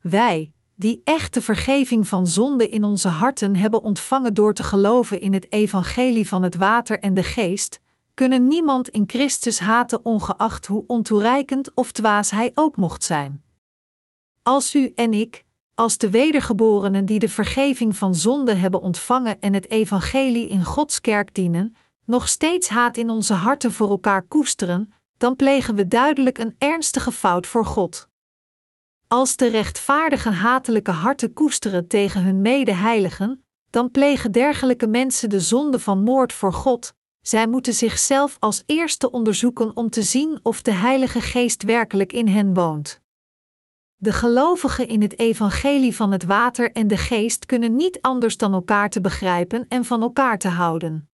Wij, 0.00 0.52
die 0.74 1.00
echte 1.04 1.42
vergeving 1.42 2.08
van 2.08 2.26
zonde 2.26 2.68
in 2.68 2.84
onze 2.84 3.08
harten 3.08 3.56
hebben 3.56 3.82
ontvangen 3.82 4.34
door 4.34 4.54
te 4.54 4.62
geloven 4.62 5.20
in 5.20 5.32
het 5.32 5.52
evangelie 5.52 6.28
van 6.28 6.42
het 6.42 6.56
water 6.56 6.98
en 6.98 7.14
de 7.14 7.22
geest, 7.22 7.80
kunnen 8.14 8.48
niemand 8.48 8.88
in 8.88 9.04
Christus 9.06 9.58
haten 9.58 10.04
ongeacht 10.04 10.66
hoe 10.66 10.84
ontoereikend 10.86 11.74
of 11.74 11.92
dwaas 11.92 12.30
hij 12.30 12.50
ook 12.54 12.76
mocht 12.76 13.04
zijn. 13.04 13.42
Als 14.42 14.74
u 14.74 14.92
en 14.94 15.12
ik, 15.12 15.44
als 15.78 15.98
de 15.98 16.10
wedergeborenen 16.10 17.04
die 17.04 17.18
de 17.18 17.28
vergeving 17.28 17.96
van 17.96 18.14
zonde 18.14 18.54
hebben 18.54 18.80
ontvangen 18.80 19.40
en 19.40 19.54
het 19.54 19.70
evangelie 19.70 20.48
in 20.48 20.64
Gods 20.64 21.00
kerk 21.00 21.34
dienen, 21.34 21.76
nog 22.04 22.28
steeds 22.28 22.68
haat 22.68 22.96
in 22.96 23.10
onze 23.10 23.34
harten 23.34 23.72
voor 23.72 23.90
elkaar 23.90 24.22
koesteren, 24.22 24.92
dan 25.18 25.36
plegen 25.36 25.74
we 25.74 25.88
duidelijk 25.88 26.38
een 26.38 26.54
ernstige 26.58 27.12
fout 27.12 27.46
voor 27.46 27.64
God. 27.64 28.08
Als 29.08 29.36
de 29.36 29.46
rechtvaardige 29.46 30.30
hatelijke 30.30 30.90
harten 30.90 31.32
koesteren 31.32 31.88
tegen 31.88 32.22
hun 32.22 32.40
medeheiligen, 32.40 33.44
dan 33.70 33.90
plegen 33.90 34.32
dergelijke 34.32 34.86
mensen 34.86 35.30
de 35.30 35.40
zonde 35.40 35.78
van 35.78 36.02
moord 36.02 36.32
voor 36.32 36.52
God. 36.52 36.94
Zij 37.20 37.48
moeten 37.48 37.74
zichzelf 37.74 38.36
als 38.38 38.62
eerste 38.66 39.10
onderzoeken 39.10 39.76
om 39.76 39.90
te 39.90 40.02
zien 40.02 40.40
of 40.42 40.62
de 40.62 40.72
Heilige 40.72 41.20
Geest 41.20 41.62
werkelijk 41.62 42.12
in 42.12 42.28
hen 42.28 42.54
woont. 42.54 43.00
De 44.00 44.12
gelovigen 44.12 44.88
in 44.88 45.02
het 45.02 45.18
evangelie 45.18 45.96
van 45.96 46.12
het 46.12 46.24
water 46.24 46.72
en 46.72 46.88
de 46.88 46.96
geest 46.96 47.46
kunnen 47.46 47.76
niet 47.76 48.00
anders 48.00 48.36
dan 48.36 48.52
elkaar 48.52 48.90
te 48.90 49.00
begrijpen 49.00 49.66
en 49.68 49.84
van 49.84 50.02
elkaar 50.02 50.38
te 50.38 50.48
houden. 50.48 51.10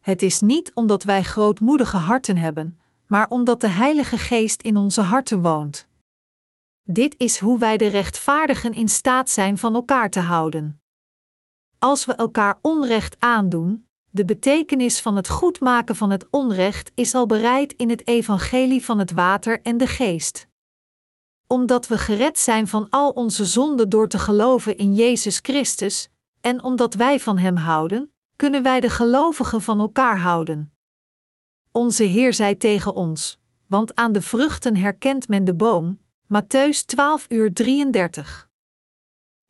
Het 0.00 0.22
is 0.22 0.40
niet 0.40 0.74
omdat 0.74 1.02
wij 1.02 1.22
grootmoedige 1.22 1.96
harten 1.96 2.36
hebben, 2.36 2.80
maar 3.06 3.28
omdat 3.28 3.60
de 3.60 3.68
Heilige 3.68 4.18
Geest 4.18 4.62
in 4.62 4.76
onze 4.76 5.00
harten 5.00 5.42
woont. 5.42 5.88
Dit 6.82 7.14
is 7.18 7.38
hoe 7.38 7.58
wij 7.58 7.76
de 7.76 7.86
rechtvaardigen 7.86 8.72
in 8.72 8.88
staat 8.88 9.30
zijn 9.30 9.58
van 9.58 9.74
elkaar 9.74 10.10
te 10.10 10.20
houden. 10.20 10.80
Als 11.78 12.04
we 12.04 12.14
elkaar 12.14 12.58
onrecht 12.62 13.16
aandoen, 13.18 13.86
de 14.10 14.24
betekenis 14.24 15.00
van 15.00 15.16
het 15.16 15.28
goedmaken 15.28 15.96
van 15.96 16.10
het 16.10 16.26
onrecht 16.30 16.90
is 16.94 17.14
al 17.14 17.26
bereid 17.26 17.72
in 17.72 17.90
het 17.90 18.06
evangelie 18.06 18.84
van 18.84 18.98
het 18.98 19.12
water 19.12 19.62
en 19.62 19.76
de 19.76 19.86
geest 19.86 20.48
omdat 21.46 21.86
we 21.86 21.98
gered 21.98 22.38
zijn 22.38 22.68
van 22.68 22.86
al 22.90 23.10
onze 23.10 23.44
zonden 23.44 23.88
door 23.88 24.08
te 24.08 24.18
geloven 24.18 24.76
in 24.76 24.94
Jezus 24.94 25.38
Christus, 25.42 26.08
en 26.40 26.62
omdat 26.62 26.94
wij 26.94 27.20
van 27.20 27.38
Hem 27.38 27.56
houden, 27.56 28.12
kunnen 28.36 28.62
wij 28.62 28.80
de 28.80 28.90
gelovigen 28.90 29.62
van 29.62 29.80
elkaar 29.80 30.18
houden. 30.18 30.72
Onze 31.72 32.04
Heer 32.04 32.34
zei 32.34 32.56
tegen 32.56 32.94
ons: 32.94 33.38
Want 33.66 33.94
aan 33.94 34.12
de 34.12 34.22
vruchten 34.22 34.76
herkent 34.76 35.28
men 35.28 35.44
de 35.44 35.54
boom. 35.54 36.00
Matthäus 36.34 36.84
12 36.84 37.26
uur 37.28 37.52
33. 37.52 38.48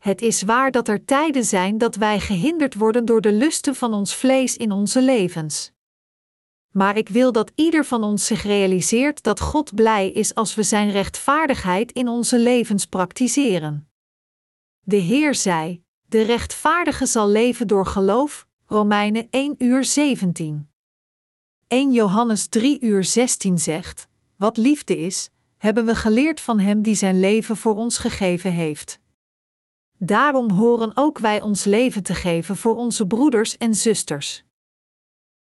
Het 0.03 0.23
is 0.23 0.43
waar 0.43 0.71
dat 0.71 0.89
er 0.89 1.05
tijden 1.05 1.45
zijn 1.45 1.79
dat 1.79 1.97
wij 1.97 2.21
gehinderd 2.21 2.75
worden 2.75 3.05
door 3.05 3.21
de 3.21 3.33
lusten 3.33 3.75
van 3.75 3.93
ons 3.93 4.15
vlees 4.15 4.57
in 4.57 4.73
onze 4.73 5.03
levens 5.03 5.75
maar 6.77 6.97
ik 6.97 7.09
wil 7.09 7.33
dat 7.33 7.53
ieder 7.55 7.85
van 7.85 8.03
ons 8.03 8.27
zich 8.27 8.43
realiseert 8.43 9.23
dat 9.23 9.41
God 9.41 9.75
blij 9.75 10.11
is 10.11 10.35
als 10.35 10.55
we 10.55 10.63
Zijn 10.63 10.91
rechtvaardigheid 10.91 11.93
in 11.93 12.09
onze 12.09 12.39
levens 12.39 12.87
praktiseren. 12.87 13.89
De 14.81 14.97
Heer 14.97 15.35
zei: 15.35 15.83
De 16.09 16.23
rechtvaardige 16.23 17.07
zal 17.07 17.29
leven 17.29 17.67
door 17.67 17.87
geloof. 17.87 18.47
Romeinen 18.67 19.27
1 19.31 19.55
uur 19.59 19.85
17. 19.85 20.69
1 21.67 21.93
Johannes 21.93 22.47
3 22.47 22.81
uur 22.81 23.05
16 23.05 23.59
zegt: 23.59 24.09
Wat 24.37 24.57
liefde 24.57 24.99
is, 24.99 25.31
hebben 25.57 25.85
we 25.85 25.95
geleerd 25.95 26.41
van 26.41 26.59
Hem 26.61 26.83
die 26.83 26.95
zijn 26.95 27.21
leven 27.21 27.57
voor 27.57 27.77
ons 27.77 27.99
gegeven 27.99 28.53
heeft. 28.53 29.01
Daarom 29.99 30.51
horen 30.51 30.93
ook 30.95 31.19
wij 31.19 31.41
ons 31.41 31.65
leven 31.65 32.03
te 32.03 32.15
geven 32.15 32.57
voor 32.57 32.77
onze 32.77 33.07
broeders 33.07 33.57
en 33.57 33.75
zusters. 33.75 34.45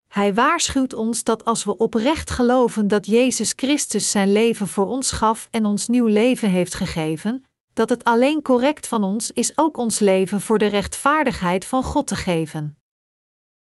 Hij 0.08 0.34
waarschuwt 0.34 0.94
ons 0.94 1.24
dat 1.24 1.44
als 1.44 1.64
we 1.64 1.76
oprecht 1.76 2.30
geloven 2.30 2.88
dat 2.88 3.06
Jezus 3.06 3.52
Christus 3.56 4.10
zijn 4.10 4.32
leven 4.32 4.68
voor 4.68 4.86
ons 4.86 5.10
gaf 5.10 5.48
en 5.50 5.64
ons 5.64 5.88
nieuw 5.88 6.06
leven 6.06 6.50
heeft 6.50 6.74
gegeven, 6.74 7.44
dat 7.72 7.88
het 7.88 8.04
alleen 8.04 8.42
correct 8.42 8.86
van 8.86 9.04
ons 9.04 9.30
is 9.30 9.58
ook 9.58 9.76
ons 9.76 9.98
leven 9.98 10.40
voor 10.40 10.58
de 10.58 10.66
rechtvaardigheid 10.66 11.64
van 11.64 11.82
God 11.82 12.06
te 12.06 12.16
geven. 12.16 12.76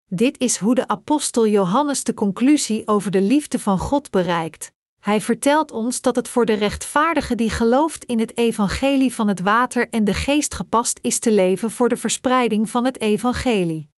Dit 0.05 0.39
is 0.39 0.57
hoe 0.57 0.75
de 0.75 0.87
apostel 0.87 1.47
Johannes 1.47 2.03
de 2.03 2.13
conclusie 2.13 2.87
over 2.87 3.11
de 3.11 3.21
liefde 3.21 3.59
van 3.59 3.79
God 3.79 4.09
bereikt. 4.09 4.71
Hij 4.99 5.21
vertelt 5.21 5.71
ons 5.71 6.01
dat 6.01 6.15
het 6.15 6.27
voor 6.27 6.45
de 6.45 6.53
rechtvaardige 6.53 7.35
die 7.35 7.49
gelooft 7.49 8.03
in 8.03 8.19
het 8.19 8.37
evangelie 8.37 9.13
van 9.13 9.27
het 9.27 9.39
water 9.39 9.89
en 9.89 10.03
de 10.03 10.13
geest 10.13 10.53
gepast 10.53 10.99
is 11.01 11.19
te 11.19 11.31
leven 11.31 11.71
voor 11.71 11.89
de 11.89 11.97
verspreiding 11.97 12.69
van 12.69 12.85
het 12.85 12.99
evangelie. 12.99 13.89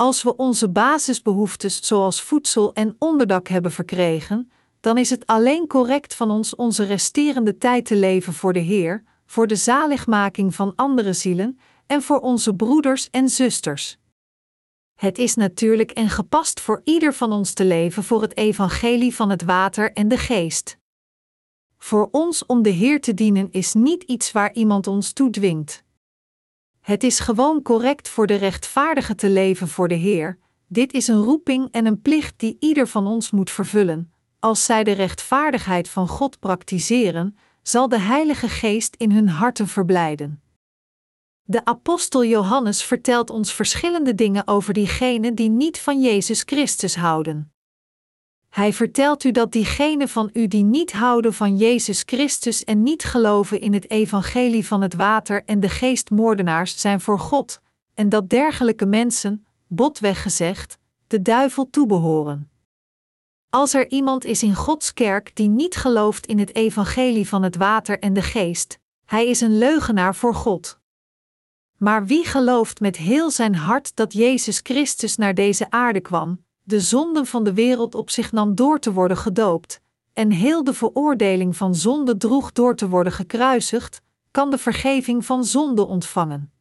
Als 0.00 0.22
we 0.22 0.36
onze 0.36 0.70
basisbehoeftes 0.70 1.86
zoals 1.86 2.22
voedsel 2.22 2.72
en 2.72 2.96
onderdak 2.98 3.48
hebben 3.48 3.72
verkregen, 3.72 4.50
dan 4.80 4.98
is 4.98 5.10
het 5.10 5.26
alleen 5.26 5.66
correct 5.66 6.14
van 6.14 6.30
ons 6.30 6.54
onze 6.54 6.84
resterende 6.84 7.58
tijd 7.58 7.84
te 7.84 7.96
leven 7.96 8.32
voor 8.32 8.52
de 8.52 8.58
Heer, 8.58 9.04
voor 9.26 9.46
de 9.46 9.56
zaligmaking 9.56 10.54
van 10.54 10.72
andere 10.76 11.12
zielen 11.12 11.58
en 11.86 12.02
voor 12.02 12.20
onze 12.20 12.54
broeders 12.54 13.10
en 13.10 13.28
zusters. 13.28 13.98
Het 14.94 15.18
is 15.18 15.34
natuurlijk 15.34 15.90
en 15.90 16.08
gepast 16.08 16.60
voor 16.60 16.80
ieder 16.84 17.14
van 17.14 17.32
ons 17.32 17.52
te 17.52 17.64
leven 17.64 18.04
voor 18.04 18.22
het 18.22 18.36
evangelie 18.36 19.14
van 19.14 19.30
het 19.30 19.42
water 19.42 19.92
en 19.92 20.08
de 20.08 20.18
geest. 20.18 20.78
Voor 21.78 22.08
ons 22.10 22.46
om 22.46 22.62
de 22.62 22.70
Heer 22.70 23.00
te 23.00 23.14
dienen 23.14 23.48
is 23.50 23.74
niet 23.74 24.02
iets 24.02 24.32
waar 24.32 24.52
iemand 24.52 24.86
ons 24.86 25.12
toe 25.12 25.30
dwingt. 25.30 25.86
Het 26.88 27.02
is 27.02 27.18
gewoon 27.18 27.62
correct 27.62 28.08
voor 28.08 28.26
de 28.26 28.34
rechtvaardige 28.34 29.14
te 29.14 29.30
leven 29.30 29.68
voor 29.68 29.88
de 29.88 29.94
Heer. 29.94 30.38
Dit 30.66 30.92
is 30.92 31.08
een 31.08 31.22
roeping 31.22 31.68
en 31.70 31.86
een 31.86 32.02
plicht 32.02 32.34
die 32.36 32.56
ieder 32.60 32.88
van 32.88 33.06
ons 33.06 33.30
moet 33.30 33.50
vervullen. 33.50 34.12
Als 34.38 34.64
zij 34.64 34.84
de 34.84 34.92
rechtvaardigheid 34.92 35.88
van 35.88 36.08
God 36.08 36.38
praktiseren, 36.38 37.38
zal 37.62 37.88
de 37.88 37.98
Heilige 37.98 38.48
Geest 38.48 38.94
in 38.96 39.12
hun 39.12 39.28
harten 39.28 39.68
verblijden. 39.68 40.42
De 41.42 41.64
apostel 41.64 42.24
Johannes 42.24 42.82
vertelt 42.82 43.30
ons 43.30 43.52
verschillende 43.52 44.14
dingen 44.14 44.46
over 44.46 44.72
diegenen 44.72 45.34
die 45.34 45.50
niet 45.50 45.78
van 45.78 46.00
Jezus 46.00 46.42
Christus 46.46 46.96
houden. 46.96 47.52
Hij 48.48 48.72
vertelt 48.72 49.24
u 49.24 49.30
dat 49.30 49.52
diegenen 49.52 50.08
van 50.08 50.30
u 50.32 50.46
die 50.46 50.64
niet 50.64 50.92
houden 50.92 51.34
van 51.34 51.56
Jezus 51.56 52.02
Christus 52.06 52.64
en 52.64 52.82
niet 52.82 53.04
geloven 53.04 53.60
in 53.60 53.72
het 53.72 53.90
evangelie 53.90 54.66
van 54.66 54.82
het 54.82 54.94
water 54.94 55.44
en 55.44 55.60
de 55.60 55.68
geest 55.68 56.10
moordenaars 56.10 56.80
zijn 56.80 57.00
voor 57.00 57.18
God, 57.18 57.60
en 57.94 58.08
dat 58.08 58.28
dergelijke 58.28 58.86
mensen, 58.86 59.46
botweg 59.66 60.22
gezegd, 60.22 60.78
de 61.06 61.22
duivel 61.22 61.70
toebehoren. 61.70 62.50
Als 63.50 63.74
er 63.74 63.90
iemand 63.90 64.24
is 64.24 64.42
in 64.42 64.54
Gods 64.54 64.92
kerk 64.92 65.36
die 65.36 65.48
niet 65.48 65.76
gelooft 65.76 66.26
in 66.26 66.38
het 66.38 66.54
evangelie 66.54 67.28
van 67.28 67.42
het 67.42 67.56
water 67.56 67.98
en 67.98 68.12
de 68.12 68.22
geest, 68.22 68.78
hij 69.04 69.26
is 69.26 69.40
een 69.40 69.58
leugenaar 69.58 70.14
voor 70.14 70.34
God. 70.34 70.78
Maar 71.76 72.06
wie 72.06 72.24
gelooft 72.24 72.80
met 72.80 72.96
heel 72.96 73.30
zijn 73.30 73.54
hart 73.54 73.96
dat 73.96 74.12
Jezus 74.12 74.60
Christus 74.62 75.16
naar 75.16 75.34
deze 75.34 75.70
aarde 75.70 76.00
kwam, 76.00 76.44
de 76.68 76.80
zonden 76.80 77.26
van 77.26 77.44
de 77.44 77.52
wereld 77.52 77.94
op 77.94 78.10
zich 78.10 78.32
nam 78.32 78.54
door 78.54 78.78
te 78.78 78.92
worden 78.92 79.16
gedoopt, 79.16 79.80
en 80.12 80.30
heel 80.30 80.64
de 80.64 80.74
veroordeling 80.74 81.56
van 81.56 81.74
zonde 81.74 82.16
droeg 82.16 82.52
door 82.52 82.74
te 82.76 82.88
worden 82.88 83.12
gekruisigd, 83.12 84.02
kan 84.30 84.50
de 84.50 84.58
vergeving 84.58 85.24
van 85.24 85.44
zonde 85.44 85.86
ontvangen. 85.86 86.52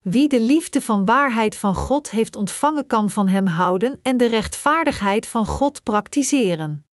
Wie 0.00 0.28
de 0.28 0.40
liefde 0.40 0.80
van 0.80 1.04
waarheid 1.04 1.56
van 1.56 1.74
God 1.74 2.10
heeft 2.10 2.36
ontvangen, 2.36 2.86
kan 2.86 3.10
van 3.10 3.28
Hem 3.28 3.46
houden 3.46 3.98
en 4.02 4.16
de 4.16 4.26
rechtvaardigheid 4.26 5.26
van 5.26 5.46
God 5.46 5.82
praktiseren. 5.82 6.86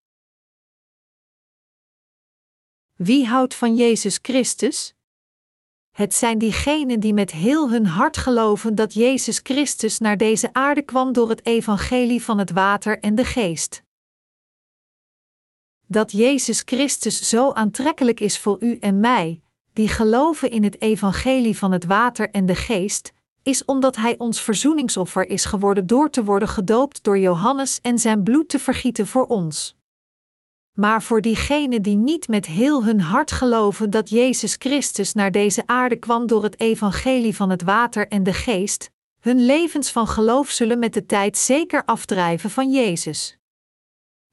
Wie 2.95 3.27
houdt 3.27 3.55
van 3.55 3.75
Jezus 3.75 4.19
Christus? 4.21 4.96
Het 5.97 6.13
zijn 6.13 6.37
diegenen 6.37 6.99
die 6.99 7.13
met 7.13 7.31
heel 7.31 7.69
hun 7.69 7.85
hart 7.85 8.17
geloven 8.17 8.75
dat 8.75 8.93
Jezus 8.93 9.39
Christus 9.43 9.99
naar 9.99 10.17
deze 10.17 10.53
aarde 10.53 10.81
kwam 10.81 11.13
door 11.13 11.29
het 11.29 11.45
evangelie 11.45 12.23
van 12.23 12.37
het 12.37 12.51
water 12.51 12.99
en 12.99 13.15
de 13.15 13.25
geest. 13.25 13.83
Dat 15.87 16.11
Jezus 16.11 16.61
Christus 16.65 17.29
zo 17.29 17.51
aantrekkelijk 17.51 18.19
is 18.19 18.39
voor 18.39 18.57
u 18.59 18.77
en 18.79 18.99
mij, 18.99 19.41
die 19.73 19.87
geloven 19.87 20.51
in 20.51 20.63
het 20.63 20.81
evangelie 20.81 21.57
van 21.57 21.71
het 21.71 21.85
water 21.85 22.29
en 22.29 22.45
de 22.45 22.55
geest, 22.55 23.13
is 23.43 23.65
omdat 23.65 23.95
Hij 23.95 24.17
ons 24.17 24.41
verzoeningsoffer 24.41 25.29
is 25.29 25.45
geworden 25.45 25.87
door 25.87 26.09
te 26.09 26.23
worden 26.23 26.47
gedoopt 26.47 27.03
door 27.03 27.19
Johannes 27.19 27.79
en 27.81 27.99
zijn 27.99 28.23
bloed 28.23 28.49
te 28.49 28.59
vergieten 28.59 29.07
voor 29.07 29.25
ons. 29.25 29.76
Maar 30.79 31.03
voor 31.03 31.21
diegenen 31.21 31.81
die 31.81 31.95
niet 31.95 32.27
met 32.27 32.45
heel 32.45 32.83
hun 32.83 33.01
hart 33.01 33.31
geloven 33.31 33.89
dat 33.89 34.09
Jezus 34.09 34.55
Christus 34.59 35.13
naar 35.13 35.31
deze 35.31 35.63
aarde 35.65 35.95
kwam 35.95 36.27
door 36.27 36.43
het 36.43 36.59
evangelie 36.59 37.35
van 37.35 37.49
het 37.49 37.61
water 37.61 38.07
en 38.07 38.23
de 38.23 38.33
geest, 38.33 38.91
hun 39.19 39.45
levens 39.45 39.91
van 39.91 40.07
geloof 40.07 40.49
zullen 40.49 40.79
met 40.79 40.93
de 40.93 41.05
tijd 41.05 41.37
zeker 41.37 41.85
afdrijven 41.85 42.49
van 42.49 42.71
Jezus. 42.71 43.37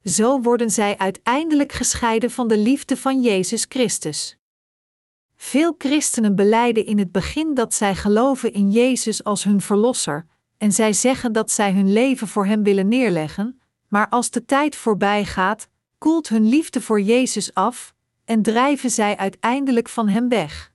Zo 0.03 0.41
worden 0.41 0.69
zij 0.69 0.97
uiteindelijk 0.97 1.71
gescheiden 1.71 2.31
van 2.31 2.47
de 2.47 2.57
liefde 2.57 2.97
van 2.97 3.21
Jezus 3.21 3.65
Christus. 3.69 4.37
Veel 5.35 5.75
christenen 5.77 6.35
beleiden 6.35 6.85
in 6.85 6.97
het 6.97 7.11
begin 7.11 7.53
dat 7.53 7.73
zij 7.73 7.95
geloven 7.95 8.53
in 8.53 8.71
Jezus 8.71 9.23
als 9.23 9.43
hun 9.43 9.61
verlosser, 9.61 10.25
en 10.57 10.71
zij 10.71 10.93
zeggen 10.93 11.31
dat 11.31 11.51
zij 11.51 11.71
hun 11.73 11.93
leven 11.93 12.27
voor 12.27 12.45
Hem 12.45 12.63
willen 12.63 12.87
neerleggen, 12.87 13.61
maar 13.87 14.09
als 14.09 14.29
de 14.29 14.45
tijd 14.45 14.75
voorbij 14.75 15.25
gaat, 15.25 15.67
koelt 15.97 16.29
hun 16.29 16.49
liefde 16.49 16.81
voor 16.81 17.01
Jezus 17.01 17.53
af 17.53 17.93
en 18.25 18.41
drijven 18.41 18.89
zij 18.89 19.17
uiteindelijk 19.17 19.89
van 19.89 20.07
Hem 20.07 20.29
weg. 20.29 20.73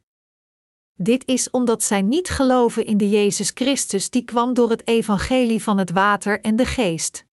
Dit 0.95 1.27
is 1.27 1.51
omdat 1.51 1.83
zij 1.83 2.03
niet 2.03 2.29
geloven 2.29 2.85
in 2.85 2.97
de 2.97 3.09
Jezus 3.09 3.51
Christus 3.55 4.11
die 4.11 4.25
kwam 4.25 4.55
door 4.55 4.71
het 4.71 4.87
evangelie 4.87 5.63
van 5.63 5.79
het 5.79 5.91
water 5.91 6.41
en 6.41 6.57
de 6.57 6.67
geest. 6.67 7.25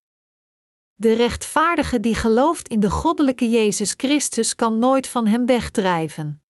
De 0.96 1.14
rechtvaardige 1.14 2.00
die 2.00 2.16
gelooft 2.16 2.68
in 2.68 2.80
de 2.80 2.90
goddelijke 2.90 3.50
Jezus 3.50 3.94
Christus 3.98 4.56
kan 4.56 4.80
nooit 4.80 5.08
van 5.08 5.28
Hem 5.28 5.46
wegdrijven. 5.46 6.42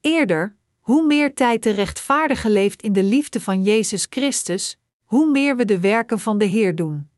Eerder, 0.00 0.56
hoe 0.78 1.06
meer 1.06 1.34
tijd 1.34 1.62
de 1.62 1.70
rechtvaardige 1.70 2.50
leeft 2.50 2.82
in 2.82 2.92
de 2.92 3.02
liefde 3.02 3.40
van 3.40 3.62
Jezus 3.62 4.06
Christus, 4.10 4.78
hoe 5.04 5.30
meer 5.30 5.56
we 5.56 5.64
de 5.64 5.80
werken 5.80 6.18
van 6.18 6.38
de 6.38 6.44
Heer 6.44 6.74
doen. 6.74 7.09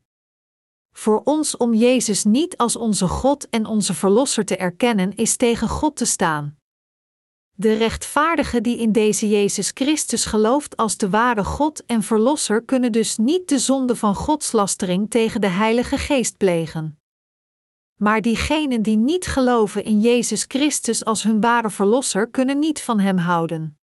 Voor 0.93 1.21
ons 1.23 1.57
om 1.57 1.73
Jezus 1.73 2.23
niet 2.23 2.57
als 2.57 2.75
onze 2.75 3.07
God 3.07 3.49
en 3.49 3.65
onze 3.65 3.93
Verlosser 3.93 4.45
te 4.45 4.57
erkennen, 4.57 5.15
is 5.15 5.35
tegen 5.35 5.69
God 5.69 5.95
te 5.95 6.05
staan. 6.05 6.57
De 7.55 7.73
rechtvaardige 7.73 8.61
die 8.61 8.77
in 8.77 8.91
deze 8.91 9.29
Jezus 9.29 9.71
Christus 9.73 10.25
gelooft 10.25 10.77
als 10.77 10.97
de 10.97 11.09
ware 11.09 11.43
God 11.43 11.85
en 11.85 12.03
Verlosser 12.03 12.63
kunnen 12.63 12.91
dus 12.91 13.17
niet 13.17 13.49
de 13.49 13.59
zonde 13.59 13.95
van 13.95 14.15
Godslastering 14.15 15.09
tegen 15.09 15.41
de 15.41 15.47
Heilige 15.47 15.97
Geest 15.97 16.37
plegen. 16.37 16.99
Maar 17.99 18.21
diegenen 18.21 18.81
die 18.81 18.97
niet 18.97 19.27
geloven 19.27 19.83
in 19.83 20.01
Jezus 20.01 20.45
Christus 20.47 21.05
als 21.05 21.23
hun 21.23 21.41
ware 21.41 21.69
Verlosser 21.69 22.29
kunnen 22.29 22.59
niet 22.59 22.81
van 22.81 22.99
Hem 22.99 23.17
houden. 23.17 23.77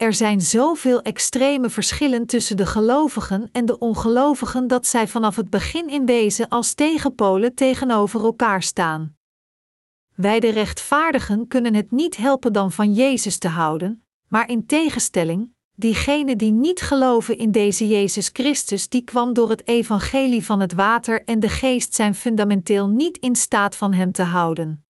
Er 0.00 0.14
zijn 0.14 0.40
zoveel 0.40 1.02
extreme 1.02 1.70
verschillen 1.70 2.26
tussen 2.26 2.56
de 2.56 2.66
gelovigen 2.66 3.48
en 3.52 3.66
de 3.66 3.78
ongelovigen 3.78 4.66
dat 4.66 4.86
zij 4.86 5.08
vanaf 5.08 5.36
het 5.36 5.50
begin 5.50 5.88
in 5.88 6.06
wezen 6.06 6.48
als 6.48 6.74
tegenpolen 6.74 7.54
tegenover 7.54 8.24
elkaar 8.24 8.62
staan. 8.62 9.16
Wij 10.14 10.40
de 10.40 10.50
rechtvaardigen 10.50 11.48
kunnen 11.48 11.74
het 11.74 11.90
niet 11.90 12.16
helpen 12.16 12.52
dan 12.52 12.72
van 12.72 12.94
Jezus 12.94 13.38
te 13.38 13.48
houden, 13.48 14.04
maar 14.28 14.48
in 14.48 14.66
tegenstelling, 14.66 15.52
diegenen 15.74 16.38
die 16.38 16.52
niet 16.52 16.80
geloven 16.80 17.38
in 17.38 17.50
deze 17.50 17.88
Jezus 17.88 18.30
Christus, 18.32 18.88
die 18.88 19.02
kwam 19.02 19.32
door 19.32 19.50
het 19.50 19.66
evangelie 19.66 20.44
van 20.44 20.60
het 20.60 20.72
water 20.72 21.24
en 21.24 21.40
de 21.40 21.48
geest, 21.48 21.94
zijn 21.94 22.14
fundamenteel 22.14 22.88
niet 22.88 23.16
in 23.16 23.36
staat 23.36 23.76
van 23.76 23.92
Hem 23.92 24.12
te 24.12 24.22
houden. 24.22 24.84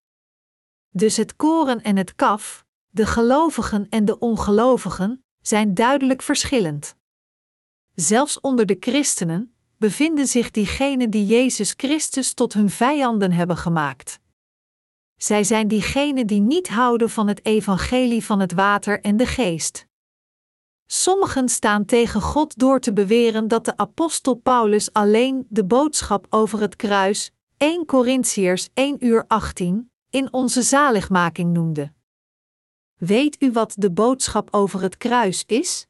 Dus 0.91 1.17
het 1.17 1.37
koren 1.37 1.83
en 1.83 1.97
het 1.97 2.15
kaf, 2.15 2.65
de 2.91 3.07
gelovigen 3.07 3.87
en 3.89 4.05
de 4.05 4.19
ongelovigen, 4.19 5.25
zijn 5.41 5.75
duidelijk 5.75 6.23
verschillend. 6.23 6.97
Zelfs 7.95 8.41
onder 8.41 8.67
de 8.67 8.77
christenen 8.81 9.55
bevinden 9.77 10.27
zich 10.27 10.51
diegenen 10.51 11.11
die 11.11 11.27
Jezus 11.27 11.75
Christus 11.77 12.35
tot 12.35 12.53
hun 12.53 12.71
vijanden 12.71 13.33
hebben 13.33 13.57
gemaakt. 13.57 14.21
Zij 15.17 15.45
zijn 15.45 15.69
diegenen 15.69 16.27
die 16.27 16.41
niet 16.41 16.69
houden 16.69 17.11
van 17.11 17.29
het 17.29 17.45
evangelie 17.45 18.25
van 18.25 18.41
het 18.41 18.53
water 18.53 19.01
en 19.01 19.17
de 19.17 19.27
geest. 19.27 19.87
Sommigen 20.87 21.49
staan 21.49 21.85
tegen 21.85 22.21
God 22.21 22.59
door 22.59 22.81
te 22.81 22.93
beweren 22.93 23.49
dat 23.49 23.65
de 23.65 23.77
apostel 23.77 24.35
Paulus 24.35 24.93
alleen 24.93 25.47
de 25.49 25.65
boodschap 25.65 26.27
over 26.31 26.61
het 26.61 26.77
kruis, 26.77 27.31
1 27.57 27.87
Corinthiërs 27.87 28.69
1 28.75 29.05
uur 29.07 29.25
18, 29.27 29.91
in 30.11 30.33
onze 30.33 30.63
zaligmaking 30.63 31.53
noemde. 31.53 31.93
Weet 33.01 33.43
u 33.43 33.53
wat 33.53 33.75
de 33.77 33.91
boodschap 33.91 34.49
over 34.51 34.83
het 34.83 34.97
kruis 34.97 35.45
is? 35.47 35.87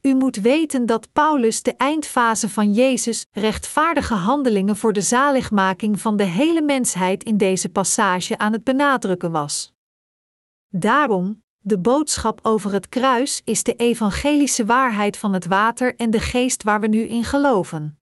U 0.00 0.14
moet 0.14 0.36
weten 0.36 0.86
dat 0.86 1.12
Paulus 1.12 1.62
de 1.62 1.74
eindfase 1.76 2.48
van 2.48 2.72
Jezus 2.72 3.26
rechtvaardige 3.30 4.14
handelingen 4.14 4.76
voor 4.76 4.92
de 4.92 5.00
zaligmaking 5.00 6.00
van 6.00 6.16
de 6.16 6.24
hele 6.24 6.62
mensheid 6.62 7.24
in 7.24 7.36
deze 7.36 7.68
passage 7.68 8.38
aan 8.38 8.52
het 8.52 8.64
benadrukken 8.64 9.30
was. 9.30 9.72
Daarom, 10.68 11.42
de 11.58 11.78
boodschap 11.78 12.40
over 12.42 12.72
het 12.72 12.88
kruis 12.88 13.40
is 13.44 13.62
de 13.62 13.74
evangelische 13.74 14.64
waarheid 14.64 15.16
van 15.16 15.32
het 15.32 15.46
water 15.46 15.96
en 15.96 16.10
de 16.10 16.20
geest 16.20 16.62
waar 16.62 16.80
we 16.80 16.86
nu 16.86 17.00
in 17.00 17.24
geloven. 17.24 17.98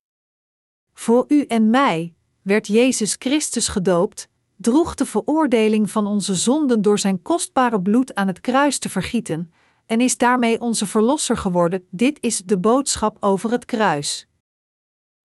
Voor 0.93 1.25
u 1.29 1.45
en 1.45 1.71
mij 1.71 2.15
werd 2.43 2.67
Jezus 2.67 3.17
Christus 3.19 3.69
gedoopt, 3.69 4.29
droeg 4.65 4.95
de 4.95 5.07
veroordeling 5.07 5.91
van 5.91 6.07
onze 6.07 6.35
zonden 6.35 6.83
door 6.83 6.99
zijn 6.99 7.23
kostbare 7.23 7.81
bloed 7.81 8.15
aan 8.15 8.27
het 8.27 8.41
kruis 8.41 8.79
te 8.79 8.89
vergieten, 8.89 9.53
en 9.87 10.01
is 10.01 10.17
daarmee 10.17 10.61
onze 10.61 10.87
verlosser 10.87 11.37
geworden. 11.37 11.87
Dit 11.91 12.19
is 12.21 12.43
de 12.45 12.59
boodschap 12.59 13.17
over 13.21 13.51
het 13.51 13.65
kruis. 13.65 14.27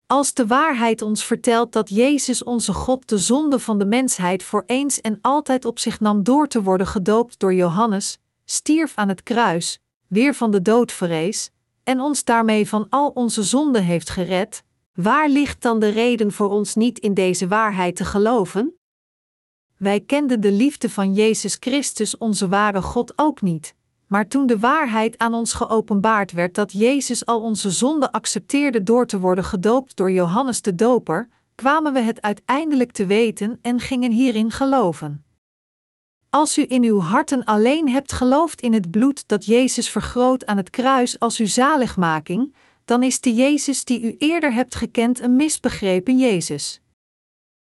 Als 0.05 0.33
de 0.33 0.47
waarheid 0.47 1.01
ons 1.01 1.25
vertelt 1.25 1.73
dat 1.73 1.89
Jezus 1.89 2.43
onze 2.43 2.73
God 2.73 3.09
de 3.09 3.17
zonde 3.17 3.59
van 3.59 3.77
de 3.79 3.85
mensheid 3.85 4.43
voor 4.43 4.63
eens 4.65 5.01
en 5.01 5.17
altijd 5.21 5.65
op 5.65 5.79
zich 5.79 5.99
nam 5.99 6.23
door 6.23 6.47
te 6.47 6.63
worden 6.63 6.87
gedoopt 6.87 7.39
door 7.39 7.53
Johannes, 7.53 8.17
stierf 8.45 8.95
aan 8.95 9.09
het 9.09 9.23
kruis, 9.23 9.79
weer 10.07 10.33
van 10.33 10.51
de 10.51 10.61
dood 10.61 10.91
verrees, 10.91 11.51
en 11.83 11.99
ons 11.99 12.23
daarmee 12.23 12.67
van 12.67 12.87
al 12.89 13.09
onze 13.09 13.43
zonden 13.43 13.83
heeft 13.83 14.09
gered, 14.09 14.63
waar 14.93 15.29
ligt 15.29 15.61
dan 15.61 15.79
de 15.79 15.89
reden 15.89 16.31
voor 16.31 16.49
ons 16.49 16.75
niet 16.75 16.99
in 16.99 17.13
deze 17.13 17.47
waarheid 17.47 17.95
te 17.95 18.05
geloven? 18.05 18.78
Wij 19.79 19.99
kenden 19.99 20.41
de 20.41 20.51
liefde 20.51 20.89
van 20.89 21.13
Jezus 21.13 21.57
Christus, 21.59 22.17
onze 22.17 22.47
ware 22.47 22.81
God, 22.81 23.13
ook 23.15 23.41
niet. 23.41 23.75
Maar 24.07 24.27
toen 24.27 24.47
de 24.47 24.59
waarheid 24.59 25.17
aan 25.17 25.33
ons 25.33 25.53
geopenbaard 25.53 26.31
werd 26.31 26.55
dat 26.55 26.71
Jezus 26.71 27.25
al 27.25 27.41
onze 27.41 27.71
zonden 27.71 28.11
accepteerde 28.11 28.83
door 28.83 29.05
te 29.05 29.19
worden 29.19 29.43
gedoopt 29.43 29.95
door 29.95 30.11
Johannes 30.11 30.61
de 30.61 30.75
Doper, 30.75 31.29
kwamen 31.55 31.93
we 31.93 31.99
het 31.99 32.21
uiteindelijk 32.21 32.91
te 32.91 33.05
weten 33.05 33.59
en 33.61 33.79
gingen 33.79 34.11
hierin 34.11 34.51
geloven. 34.51 35.23
Als 36.29 36.57
u 36.57 36.65
in 36.67 36.83
uw 36.83 36.99
harten 36.99 37.43
alleen 37.43 37.89
hebt 37.89 38.11
geloofd 38.11 38.61
in 38.61 38.73
het 38.73 38.91
bloed 38.91 39.27
dat 39.27 39.45
Jezus 39.45 39.89
vergroot 39.89 40.45
aan 40.45 40.57
het 40.57 40.69
kruis 40.69 41.19
als 41.19 41.37
uw 41.37 41.47
zaligmaking, 41.47 42.55
dan 42.85 43.03
is 43.03 43.19
de 43.19 43.33
Jezus 43.33 43.85
die 43.85 44.01
u 44.01 44.15
eerder 44.17 44.53
hebt 44.53 44.75
gekend 44.75 45.19
een 45.19 45.35
misbegrepen 45.35 46.17
Jezus. 46.17 46.81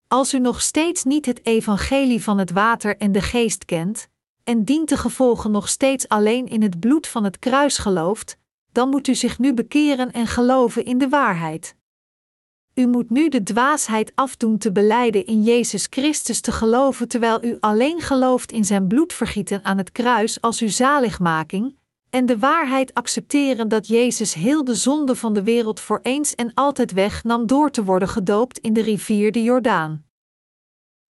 Als 0.08 0.34
u 0.34 0.38
nog 0.38 0.62
steeds 0.62 1.04
niet 1.04 1.26
het 1.26 1.46
evangelie 1.46 2.22
van 2.22 2.38
het 2.38 2.50
water 2.50 2.96
en 2.96 3.12
de 3.12 3.20
geest 3.20 3.64
kent, 3.64 4.08
en 4.44 4.64
dient 4.64 4.88
de 4.88 4.96
gevolgen 4.96 5.50
nog 5.50 5.68
steeds 5.68 6.08
alleen 6.08 6.46
in 6.46 6.62
het 6.62 6.80
bloed 6.80 7.06
van 7.06 7.24
het 7.24 7.38
kruis 7.38 7.78
gelooft, 7.78 8.36
dan 8.72 8.88
moet 8.88 9.08
u 9.08 9.14
zich 9.14 9.38
nu 9.38 9.54
bekeren 9.54 10.12
en 10.12 10.26
geloven 10.26 10.84
in 10.84 10.98
de 10.98 11.08
waarheid. 11.08 11.76
U 12.74 12.86
moet 12.86 13.10
nu 13.10 13.28
de 13.28 13.42
dwaasheid 13.42 14.12
afdoen 14.14 14.58
te 14.58 14.72
beleiden 14.72 15.26
in 15.26 15.42
Jezus 15.42 15.86
Christus 15.90 16.40
te 16.40 16.52
geloven 16.52 17.08
terwijl 17.08 17.44
u 17.44 17.56
alleen 17.60 18.00
gelooft 18.00 18.52
in 18.52 18.64
zijn 18.64 18.86
bloedvergieten 18.86 19.64
aan 19.64 19.78
het 19.78 19.92
kruis 19.92 20.40
als 20.40 20.60
uw 20.60 20.68
zaligmaking, 20.68 21.77
en 22.10 22.26
de 22.26 22.38
waarheid 22.38 22.94
accepteren 22.94 23.68
dat 23.68 23.86
Jezus 23.86 24.34
heel 24.34 24.64
de 24.64 24.74
zonde 24.74 25.16
van 25.16 25.32
de 25.32 25.42
wereld 25.42 25.80
voor 25.80 26.00
eens 26.02 26.34
en 26.34 26.54
altijd 26.54 26.92
wegnam 26.92 27.46
door 27.46 27.70
te 27.70 27.84
worden 27.84 28.08
gedoopt 28.08 28.58
in 28.58 28.72
de 28.72 28.82
rivier 28.82 29.32
de 29.32 29.42
Jordaan. 29.42 30.06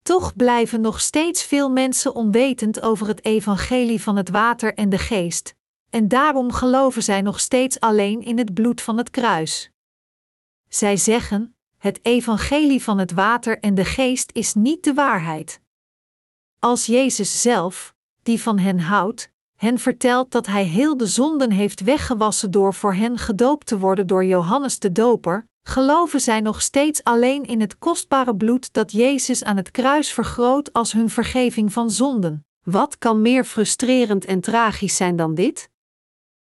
Toch 0.02 0.36
blijven 0.36 0.80
nog 0.80 1.00
steeds 1.00 1.42
veel 1.42 1.70
mensen 1.70 2.14
onwetend 2.14 2.82
over 2.82 3.06
het 3.06 3.24
evangelie 3.24 4.02
van 4.02 4.16
het 4.16 4.28
water 4.28 4.74
en 4.74 4.88
de 4.88 4.98
geest, 4.98 5.54
en 5.90 6.08
daarom 6.08 6.52
geloven 6.52 7.02
zij 7.02 7.22
nog 7.22 7.40
steeds 7.40 7.80
alleen 7.80 8.22
in 8.22 8.38
het 8.38 8.54
bloed 8.54 8.80
van 8.80 8.96
het 8.96 9.10
kruis. 9.10 9.70
Zij 10.68 10.96
zeggen: 10.96 11.56
het 11.78 12.04
evangelie 12.04 12.82
van 12.82 12.98
het 12.98 13.12
water 13.12 13.58
en 13.58 13.74
de 13.74 13.84
geest 13.84 14.30
is 14.32 14.54
niet 14.54 14.84
de 14.84 14.94
waarheid. 14.94 15.60
Als 16.58 16.86
Jezus 16.86 17.42
zelf, 17.42 17.94
die 18.22 18.42
van 18.42 18.58
hen 18.58 18.80
houdt, 18.80 19.32
hen 19.58 19.78
vertelt 19.78 20.30
dat 20.30 20.46
hij 20.46 20.64
heel 20.64 20.96
de 20.96 21.06
zonden 21.06 21.50
heeft 21.50 21.80
weggewassen 21.80 22.50
door 22.50 22.74
voor 22.74 22.94
hen 22.94 23.18
gedoopt 23.18 23.66
te 23.66 23.78
worden 23.78 24.06
door 24.06 24.24
Johannes 24.24 24.78
de 24.78 24.92
Doper, 24.92 25.48
geloven 25.62 26.20
zij 26.20 26.40
nog 26.40 26.62
steeds 26.62 27.04
alleen 27.04 27.44
in 27.44 27.60
het 27.60 27.78
kostbare 27.78 28.36
bloed 28.36 28.72
dat 28.72 28.92
Jezus 28.92 29.44
aan 29.44 29.56
het 29.56 29.70
kruis 29.70 30.12
vergroot 30.12 30.72
als 30.72 30.92
hun 30.92 31.10
vergeving 31.10 31.72
van 31.72 31.90
zonden. 31.90 32.46
Wat 32.62 32.98
kan 32.98 33.22
meer 33.22 33.44
frustrerend 33.44 34.24
en 34.24 34.40
tragisch 34.40 34.96
zijn 34.96 35.16
dan 35.16 35.34
dit? 35.34 35.70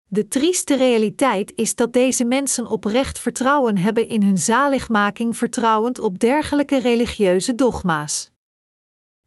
De 0.07 0.27
trieste 0.27 0.75
realiteit 0.75 1.53
is 1.55 1.75
dat 1.75 1.93
deze 1.93 2.25
mensen 2.25 2.67
oprecht 2.67 3.19
vertrouwen 3.19 3.77
hebben 3.77 4.07
in 4.07 4.23
hun 4.23 4.37
zaligmaking, 4.37 5.37
vertrouwend 5.37 5.99
op 5.99 6.19
dergelijke 6.19 6.79
religieuze 6.79 7.55
dogma's. 7.55 8.31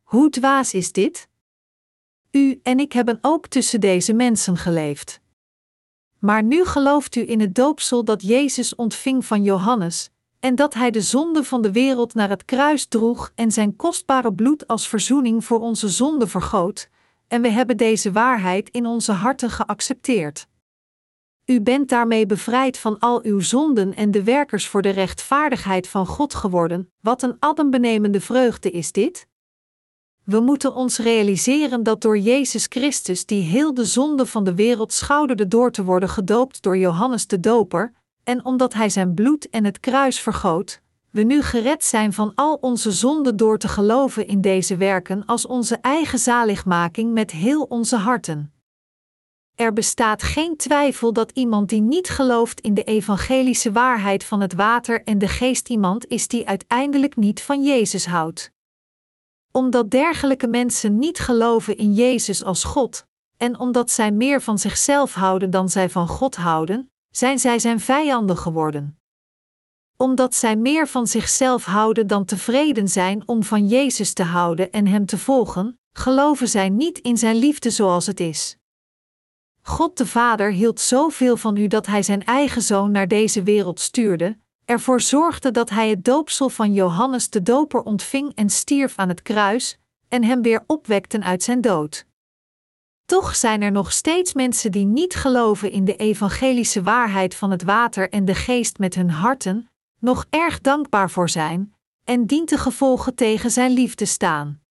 Hoe 0.02 0.30
dwaas 0.30 0.74
is 0.74 0.92
dit? 0.92 1.28
U 2.36 2.60
en 2.62 2.78
ik 2.78 2.92
hebben 2.92 3.18
ook 3.20 3.46
tussen 3.46 3.80
deze 3.80 4.12
mensen 4.12 4.56
geleefd. 4.56 5.20
Maar 6.18 6.42
nu 6.42 6.64
gelooft 6.64 7.16
u 7.16 7.28
in 7.28 7.40
het 7.40 7.54
doopsel 7.54 8.04
dat 8.04 8.22
Jezus 8.22 8.74
ontving 8.74 9.24
van 9.24 9.42
Johannes, 9.42 10.10
en 10.40 10.54
dat 10.54 10.74
hij 10.74 10.90
de 10.90 11.00
zonde 11.00 11.44
van 11.44 11.62
de 11.62 11.72
wereld 11.72 12.14
naar 12.14 12.28
het 12.28 12.44
kruis 12.44 12.86
droeg 12.86 13.32
en 13.34 13.52
zijn 13.52 13.76
kostbare 13.76 14.34
bloed 14.34 14.66
als 14.66 14.88
verzoening 14.88 15.44
voor 15.44 15.60
onze 15.60 15.88
zonde 15.88 16.26
vergoot, 16.26 16.88
en 17.28 17.42
we 17.42 17.48
hebben 17.48 17.76
deze 17.76 18.12
waarheid 18.12 18.70
in 18.70 18.86
onze 18.86 19.12
harten 19.12 19.50
geaccepteerd. 19.50 20.46
U 21.44 21.60
bent 21.60 21.88
daarmee 21.88 22.26
bevrijd 22.26 22.78
van 22.78 22.98
al 22.98 23.24
uw 23.24 23.40
zonden 23.40 23.94
en 23.94 24.10
de 24.10 24.22
werkers 24.22 24.66
voor 24.66 24.82
de 24.82 24.90
rechtvaardigheid 24.90 25.88
van 25.88 26.06
God 26.06 26.34
geworden. 26.34 26.92
Wat 27.00 27.22
een 27.22 27.36
adembenemende 27.38 28.20
vreugde 28.20 28.70
is 28.70 28.92
dit! 28.92 29.26
We 30.24 30.40
moeten 30.40 30.74
ons 30.74 30.98
realiseren 30.98 31.82
dat 31.82 32.00
door 32.00 32.18
Jezus 32.18 32.66
Christus, 32.68 33.26
die 33.26 33.42
heel 33.42 33.74
de 33.74 33.84
zonde 33.84 34.26
van 34.26 34.44
de 34.44 34.54
wereld 34.54 34.92
schouderde 34.92 35.48
door 35.48 35.70
te 35.70 35.84
worden 35.84 36.08
gedoopt 36.08 36.62
door 36.62 36.78
Johannes 36.78 37.26
de 37.26 37.40
Doper, 37.40 37.92
en 38.22 38.44
omdat 38.44 38.74
Hij 38.74 38.88
zijn 38.88 39.14
bloed 39.14 39.48
en 39.48 39.64
het 39.64 39.80
kruis 39.80 40.20
vergoot, 40.20 40.82
we 41.10 41.22
nu 41.22 41.42
gered 41.42 41.84
zijn 41.84 42.12
van 42.12 42.32
al 42.34 42.58
onze 42.60 42.92
zonden 42.92 43.36
door 43.36 43.58
te 43.58 43.68
geloven 43.68 44.26
in 44.26 44.40
deze 44.40 44.76
werken 44.76 45.24
als 45.26 45.46
onze 45.46 45.76
eigen 45.76 46.18
zaligmaking 46.18 47.12
met 47.12 47.30
heel 47.30 47.62
onze 47.62 47.96
harten. 47.96 48.52
Er 49.54 49.72
bestaat 49.72 50.22
geen 50.22 50.56
twijfel 50.56 51.12
dat 51.12 51.30
iemand 51.30 51.68
die 51.68 51.80
niet 51.80 52.08
gelooft 52.08 52.60
in 52.60 52.74
de 52.74 52.84
evangelische 52.84 53.72
waarheid 53.72 54.24
van 54.24 54.40
het 54.40 54.54
water 54.54 55.02
en 55.02 55.18
de 55.18 55.28
geest 55.28 55.68
iemand 55.68 56.06
is 56.06 56.28
die 56.28 56.48
uiteindelijk 56.48 57.16
niet 57.16 57.42
van 57.42 57.64
Jezus 57.64 58.06
houdt 58.06 58.53
omdat 59.56 59.90
dergelijke 59.90 60.46
mensen 60.46 60.98
niet 60.98 61.18
geloven 61.18 61.76
in 61.76 61.94
Jezus 61.94 62.44
als 62.44 62.64
God, 62.64 63.06
en 63.36 63.58
omdat 63.58 63.90
zij 63.90 64.12
meer 64.12 64.42
van 64.42 64.58
zichzelf 64.58 65.14
houden 65.14 65.50
dan 65.50 65.68
zij 65.68 65.90
van 65.90 66.08
God 66.08 66.36
houden, 66.36 66.90
zijn 67.10 67.38
zij 67.38 67.58
zijn 67.58 67.80
vijanden 67.80 68.36
geworden. 68.36 68.98
Omdat 69.96 70.34
zij 70.34 70.56
meer 70.56 70.88
van 70.88 71.06
zichzelf 71.06 71.64
houden 71.64 72.06
dan 72.06 72.24
tevreden 72.24 72.88
zijn 72.88 73.28
om 73.28 73.42
van 73.42 73.68
Jezus 73.68 74.12
te 74.12 74.22
houden 74.22 74.70
en 74.70 74.86
Hem 74.86 75.06
te 75.06 75.18
volgen, 75.18 75.78
geloven 75.92 76.48
zij 76.48 76.68
niet 76.68 76.98
in 76.98 77.16
Zijn 77.16 77.36
liefde 77.36 77.70
zoals 77.70 78.06
het 78.06 78.20
is. 78.20 78.56
God 79.62 79.96
de 79.96 80.06
Vader 80.06 80.52
hield 80.52 80.80
zoveel 80.80 81.36
van 81.36 81.56
u 81.56 81.66
dat 81.66 81.86
Hij 81.86 82.02
Zijn 82.02 82.24
eigen 82.24 82.62
zoon 82.62 82.90
naar 82.90 83.08
deze 83.08 83.42
wereld 83.42 83.80
stuurde, 83.80 84.38
ervoor 84.64 85.00
zorgde 85.00 85.50
dat 85.50 85.70
hij 85.70 85.88
het 85.88 86.04
doopsel 86.04 86.48
van 86.48 86.72
Johannes 86.72 87.30
de 87.30 87.42
Doper 87.42 87.82
ontving 87.82 88.32
en 88.34 88.50
stierf 88.50 88.96
aan 88.96 89.08
het 89.08 89.22
kruis, 89.22 89.78
en 90.08 90.24
hem 90.24 90.42
weer 90.42 90.64
opwekten 90.66 91.22
uit 91.24 91.42
zijn 91.42 91.60
dood. 91.60 92.06
Toch 93.04 93.36
zijn 93.36 93.62
er 93.62 93.72
nog 93.72 93.92
steeds 93.92 94.34
mensen 94.34 94.72
die 94.72 94.84
niet 94.84 95.14
geloven 95.14 95.70
in 95.70 95.84
de 95.84 95.96
evangelische 95.96 96.82
waarheid 96.82 97.34
van 97.34 97.50
het 97.50 97.62
water 97.62 98.10
en 98.10 98.24
de 98.24 98.34
geest 98.34 98.78
met 98.78 98.94
hun 98.94 99.10
harten, 99.10 99.70
nog 100.00 100.26
erg 100.30 100.60
dankbaar 100.60 101.10
voor 101.10 101.28
zijn, 101.28 101.74
en 102.04 102.26
dient 102.26 102.48
de 102.48 102.58
gevolgen 102.58 103.14
tegen 103.14 103.50
zijn 103.50 103.70
liefde 103.70 104.04
staan. 104.04 104.62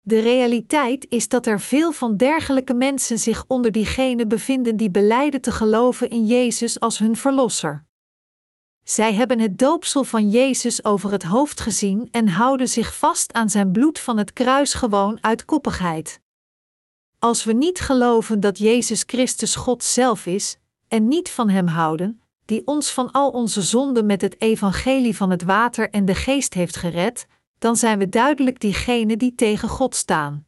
De 0.00 0.20
realiteit 0.20 1.06
is 1.08 1.28
dat 1.28 1.46
er 1.46 1.60
veel 1.60 1.92
van 1.92 2.16
dergelijke 2.16 2.74
mensen 2.74 3.18
zich 3.18 3.44
onder 3.46 3.72
diegenen 3.72 4.28
bevinden 4.28 4.76
die 4.76 4.90
beleiden 4.90 5.40
te 5.40 5.52
geloven 5.52 6.10
in 6.10 6.26
Jezus 6.26 6.80
als 6.80 6.98
hun 6.98 7.16
verlosser. 7.16 7.86
Zij 8.88 9.14
hebben 9.14 9.38
het 9.38 9.58
doopsel 9.58 10.04
van 10.04 10.30
Jezus 10.30 10.84
over 10.84 11.10
het 11.10 11.22
hoofd 11.22 11.60
gezien 11.60 12.08
en 12.10 12.28
houden 12.28 12.68
zich 12.68 12.96
vast 12.96 13.32
aan 13.32 13.50
zijn 13.50 13.72
bloed 13.72 13.98
van 13.98 14.18
het 14.18 14.32
kruis 14.32 14.74
gewoon 14.74 15.18
uit 15.20 15.44
koppigheid. 15.44 16.20
Als 17.18 17.44
we 17.44 17.52
niet 17.52 17.80
geloven 17.80 18.40
dat 18.40 18.58
Jezus 18.58 19.02
Christus 19.06 19.54
God 19.56 19.84
zelf 19.84 20.26
is, 20.26 20.58
en 20.88 21.08
niet 21.08 21.30
van 21.30 21.48
Hem 21.48 21.66
houden, 21.66 22.22
die 22.44 22.66
ons 22.66 22.90
van 22.90 23.10
al 23.10 23.30
onze 23.30 23.62
zonden 23.62 24.06
met 24.06 24.20
het 24.20 24.40
evangelie 24.40 25.16
van 25.16 25.30
het 25.30 25.42
water 25.42 25.90
en 25.90 26.04
de 26.04 26.14
geest 26.14 26.54
heeft 26.54 26.76
gered, 26.76 27.26
dan 27.58 27.76
zijn 27.76 27.98
we 27.98 28.08
duidelijk 28.08 28.60
diegenen 28.60 29.18
die 29.18 29.34
tegen 29.34 29.68
God 29.68 29.94
staan. 29.94 30.46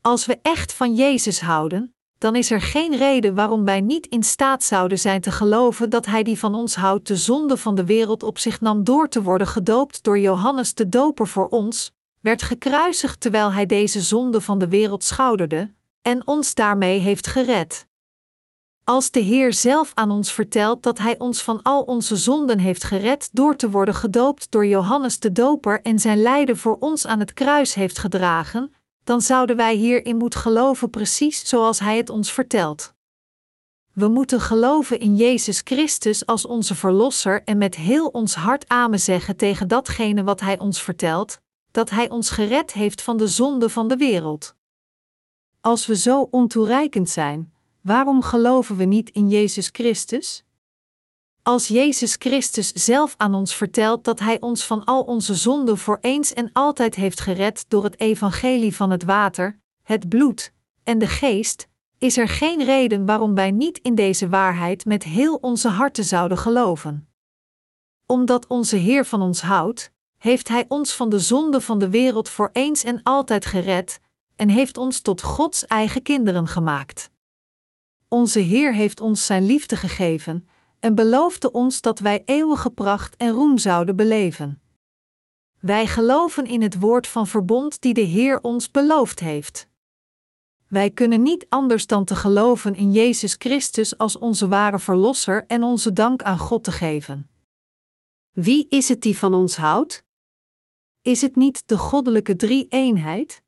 Als 0.00 0.26
we 0.26 0.38
echt 0.42 0.72
van 0.72 0.94
Jezus 0.94 1.40
houden, 1.40 1.94
dan 2.18 2.36
is 2.36 2.50
er 2.50 2.60
geen 2.60 2.96
reden 2.96 3.34
waarom 3.34 3.64
wij 3.64 3.80
niet 3.80 4.06
in 4.06 4.22
staat 4.22 4.62
zouden 4.62 4.98
zijn 4.98 5.20
te 5.20 5.30
geloven 5.30 5.90
dat 5.90 6.06
Hij 6.06 6.22
die 6.22 6.38
van 6.38 6.54
ons 6.54 6.74
houdt 6.74 7.06
de 7.06 7.16
zonde 7.16 7.56
van 7.56 7.74
de 7.74 7.84
wereld 7.84 8.22
op 8.22 8.38
zich 8.38 8.60
nam 8.60 8.84
door 8.84 9.08
te 9.08 9.22
worden 9.22 9.46
gedoopt 9.46 10.02
door 10.02 10.18
Johannes 10.18 10.74
de 10.74 10.88
Doper 10.88 11.26
voor 11.26 11.48
ons, 11.48 11.92
werd 12.20 12.42
gekruisigd 12.42 13.20
terwijl 13.20 13.52
Hij 13.52 13.66
deze 13.66 14.00
zonde 14.00 14.40
van 14.40 14.58
de 14.58 14.68
wereld 14.68 15.04
schouderde, 15.04 15.72
en 16.02 16.26
ons 16.26 16.54
daarmee 16.54 16.98
heeft 16.98 17.26
gered. 17.26 17.86
Als 18.84 19.10
de 19.10 19.20
Heer 19.20 19.52
zelf 19.52 19.90
aan 19.94 20.10
ons 20.10 20.32
vertelt 20.32 20.82
dat 20.82 20.98
Hij 20.98 21.18
ons 21.18 21.42
van 21.42 21.62
al 21.62 21.82
onze 21.82 22.16
zonden 22.16 22.58
heeft 22.58 22.84
gered 22.84 23.28
door 23.32 23.56
te 23.56 23.70
worden 23.70 23.94
gedoopt 23.94 24.50
door 24.50 24.66
Johannes 24.66 25.18
de 25.18 25.32
Doper 25.32 25.82
en 25.82 25.98
zijn 25.98 26.22
lijden 26.22 26.56
voor 26.56 26.76
ons 26.80 27.06
aan 27.06 27.18
het 27.18 27.32
kruis 27.32 27.74
heeft 27.74 27.98
gedragen, 27.98 28.72
dan 29.08 29.20
zouden 29.20 29.56
wij 29.56 29.74
hierin 29.74 30.16
moeten 30.16 30.40
geloven 30.40 30.90
precies 30.90 31.48
zoals 31.48 31.78
Hij 31.78 31.96
het 31.96 32.10
ons 32.10 32.32
vertelt. 32.32 32.94
We 33.92 34.08
moeten 34.08 34.40
geloven 34.40 35.00
in 35.00 35.16
Jezus 35.16 35.60
Christus 35.64 36.26
als 36.26 36.46
onze 36.46 36.74
Verlosser 36.74 37.44
en 37.44 37.58
met 37.58 37.74
heel 37.74 38.06
ons 38.06 38.34
hart 38.34 38.68
amen 38.68 39.00
zeggen 39.00 39.36
tegen 39.36 39.68
datgene 39.68 40.24
wat 40.24 40.40
Hij 40.40 40.58
ons 40.58 40.82
vertelt, 40.82 41.40
dat 41.70 41.90
Hij 41.90 42.10
ons 42.10 42.30
gered 42.30 42.72
heeft 42.72 43.02
van 43.02 43.16
de 43.16 43.26
zonde 43.26 43.68
van 43.68 43.88
de 43.88 43.96
wereld. 43.96 44.54
Als 45.60 45.86
we 45.86 45.96
zo 45.96 46.28
ontoereikend 46.30 47.10
zijn, 47.10 47.52
waarom 47.80 48.22
geloven 48.22 48.76
we 48.76 48.84
niet 48.84 49.10
in 49.10 49.28
Jezus 49.28 49.68
Christus? 49.72 50.44
Als 51.48 51.68
Jezus 51.68 52.16
Christus 52.18 52.72
zelf 52.72 53.14
aan 53.16 53.34
ons 53.34 53.54
vertelt 53.54 54.04
dat 54.04 54.18
Hij 54.18 54.40
ons 54.40 54.64
van 54.64 54.84
al 54.84 55.02
onze 55.02 55.34
zonden 55.34 55.78
voor 55.78 55.98
eens 56.00 56.32
en 56.32 56.50
altijd 56.52 56.94
heeft 56.94 57.20
gered 57.20 57.64
door 57.68 57.84
het 57.84 58.00
evangelie 58.00 58.76
van 58.76 58.90
het 58.90 59.04
water, 59.04 59.60
het 59.82 60.08
bloed 60.08 60.52
en 60.84 60.98
de 60.98 61.06
geest, 61.06 61.68
is 61.98 62.16
er 62.16 62.28
geen 62.28 62.64
reden 62.64 63.06
waarom 63.06 63.34
wij 63.34 63.50
niet 63.50 63.78
in 63.78 63.94
deze 63.94 64.28
waarheid 64.28 64.84
met 64.84 65.02
heel 65.02 65.34
onze 65.34 65.68
harten 65.68 66.04
zouden 66.04 66.38
geloven. 66.38 67.08
Omdat 68.06 68.46
onze 68.46 68.76
Heer 68.76 69.04
van 69.04 69.22
ons 69.22 69.40
houdt, 69.40 69.92
heeft 70.18 70.48
Hij 70.48 70.64
ons 70.68 70.92
van 70.92 71.08
de 71.08 71.18
zonde 71.18 71.60
van 71.60 71.78
de 71.78 71.88
wereld 71.88 72.28
voor 72.28 72.50
eens 72.52 72.84
en 72.84 73.02
altijd 73.02 73.46
gered 73.46 74.00
en 74.36 74.48
heeft 74.48 74.76
ons 74.76 75.00
tot 75.00 75.22
Gods 75.22 75.66
eigen 75.66 76.02
kinderen 76.02 76.46
gemaakt. 76.46 77.10
Onze 78.08 78.40
Heer 78.40 78.74
heeft 78.74 79.00
ons 79.00 79.26
Zijn 79.26 79.46
liefde 79.46 79.76
gegeven 79.76 80.48
en 80.80 80.94
beloofde 80.94 81.52
ons 81.52 81.80
dat 81.80 81.98
wij 81.98 82.22
eeuwige 82.24 82.70
pracht 82.70 83.16
en 83.16 83.30
roem 83.30 83.58
zouden 83.58 83.96
beleven. 83.96 84.62
Wij 85.60 85.86
geloven 85.86 86.46
in 86.46 86.62
het 86.62 86.78
woord 86.78 87.06
van 87.06 87.26
verbond 87.26 87.80
die 87.80 87.94
de 87.94 88.00
Heer 88.00 88.40
ons 88.40 88.70
beloofd 88.70 89.20
heeft. 89.20 89.68
Wij 90.68 90.90
kunnen 90.90 91.22
niet 91.22 91.46
anders 91.48 91.86
dan 91.86 92.04
te 92.04 92.16
geloven 92.16 92.74
in 92.74 92.92
Jezus 92.92 93.34
Christus 93.38 93.98
als 93.98 94.18
onze 94.18 94.48
ware 94.48 94.78
Verlosser 94.78 95.46
en 95.46 95.62
onze 95.62 95.92
dank 95.92 96.22
aan 96.22 96.38
God 96.38 96.64
te 96.64 96.72
geven. 96.72 97.30
Wie 98.30 98.66
is 98.68 98.88
het 98.88 99.02
die 99.02 99.18
van 99.18 99.34
ons 99.34 99.56
houdt? 99.56 100.04
Is 101.02 101.20
het 101.20 101.36
niet 101.36 101.62
de 101.66 101.78
goddelijke 101.78 102.36
drie-eenheid? 102.36 103.42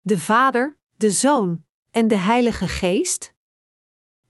De 0.00 0.18
Vader, 0.18 0.78
de 0.96 1.10
Zoon 1.10 1.64
en 1.90 2.08
de 2.08 2.16
Heilige 2.16 2.68
Geest? 2.68 3.34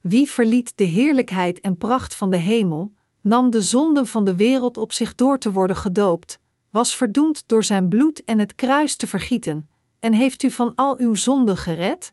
Wie 0.00 0.30
verliet 0.30 0.72
de 0.76 0.84
heerlijkheid 0.84 1.60
en 1.60 1.76
pracht 1.76 2.14
van 2.14 2.30
de 2.30 2.36
hemel, 2.36 2.92
nam 3.20 3.50
de 3.50 3.62
zonden 3.62 4.06
van 4.06 4.24
de 4.24 4.36
wereld 4.36 4.76
op 4.76 4.92
zich 4.92 5.14
door 5.14 5.38
te 5.38 5.52
worden 5.52 5.76
gedoopt, 5.76 6.38
was 6.70 6.96
verdoemd 6.96 7.48
door 7.48 7.64
zijn 7.64 7.88
bloed 7.88 8.24
en 8.24 8.38
het 8.38 8.54
kruis 8.54 8.96
te 8.96 9.06
vergieten, 9.06 9.70
en 9.98 10.12
heeft 10.12 10.42
u 10.42 10.50
van 10.50 10.74
al 10.74 10.98
uw 10.98 11.14
zonden 11.14 11.56
gered? 11.56 12.12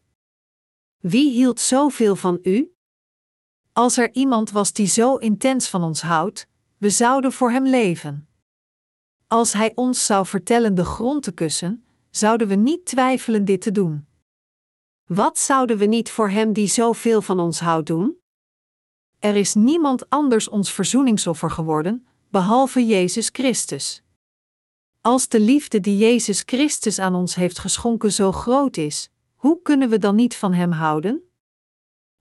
Wie 0.97 1.31
hield 1.31 1.59
zoveel 1.59 2.15
van 2.15 2.39
u? 2.43 2.71
Als 3.73 3.97
er 3.97 4.13
iemand 4.13 4.51
was 4.51 4.73
die 4.73 4.87
zo 4.87 5.15
intens 5.15 5.69
van 5.69 5.83
ons 5.83 6.01
houdt, 6.01 6.47
we 6.77 6.89
zouden 6.89 7.31
voor 7.31 7.51
hem 7.51 7.67
leven. 7.67 8.27
Als 9.27 9.53
hij 9.53 9.71
ons 9.75 10.05
zou 10.05 10.25
vertellen 10.25 10.75
de 10.75 10.85
grond 10.85 11.23
te 11.23 11.31
kussen, 11.31 11.85
zouden 12.09 12.47
we 12.47 12.55
niet 12.55 12.85
twijfelen 12.85 13.45
dit 13.45 13.61
te 13.61 13.71
doen. 13.71 14.06
Wat 15.07 15.37
zouden 15.37 15.77
we 15.77 15.85
niet 15.85 16.11
voor 16.11 16.29
Hem 16.29 16.53
die 16.53 16.67
zoveel 16.67 17.21
van 17.21 17.39
ons 17.39 17.59
houdt 17.59 17.87
doen? 17.87 18.17
Er 19.19 19.35
is 19.35 19.53
niemand 19.53 20.09
anders 20.09 20.49
ons 20.49 20.73
verzoeningsoffer 20.73 21.51
geworden, 21.51 22.07
behalve 22.29 22.85
Jezus 22.85 23.29
Christus. 23.31 24.03
Als 25.01 25.27
de 25.27 25.39
liefde 25.39 25.79
die 25.79 25.97
Jezus 25.97 26.43
Christus 26.45 26.99
aan 26.99 27.15
ons 27.15 27.35
heeft 27.35 27.59
geschonken 27.59 28.11
zo 28.11 28.31
groot 28.31 28.77
is, 28.77 29.09
hoe 29.35 29.61
kunnen 29.61 29.89
we 29.89 29.97
dan 29.97 30.15
niet 30.15 30.35
van 30.35 30.53
Hem 30.53 30.71
houden? 30.71 31.21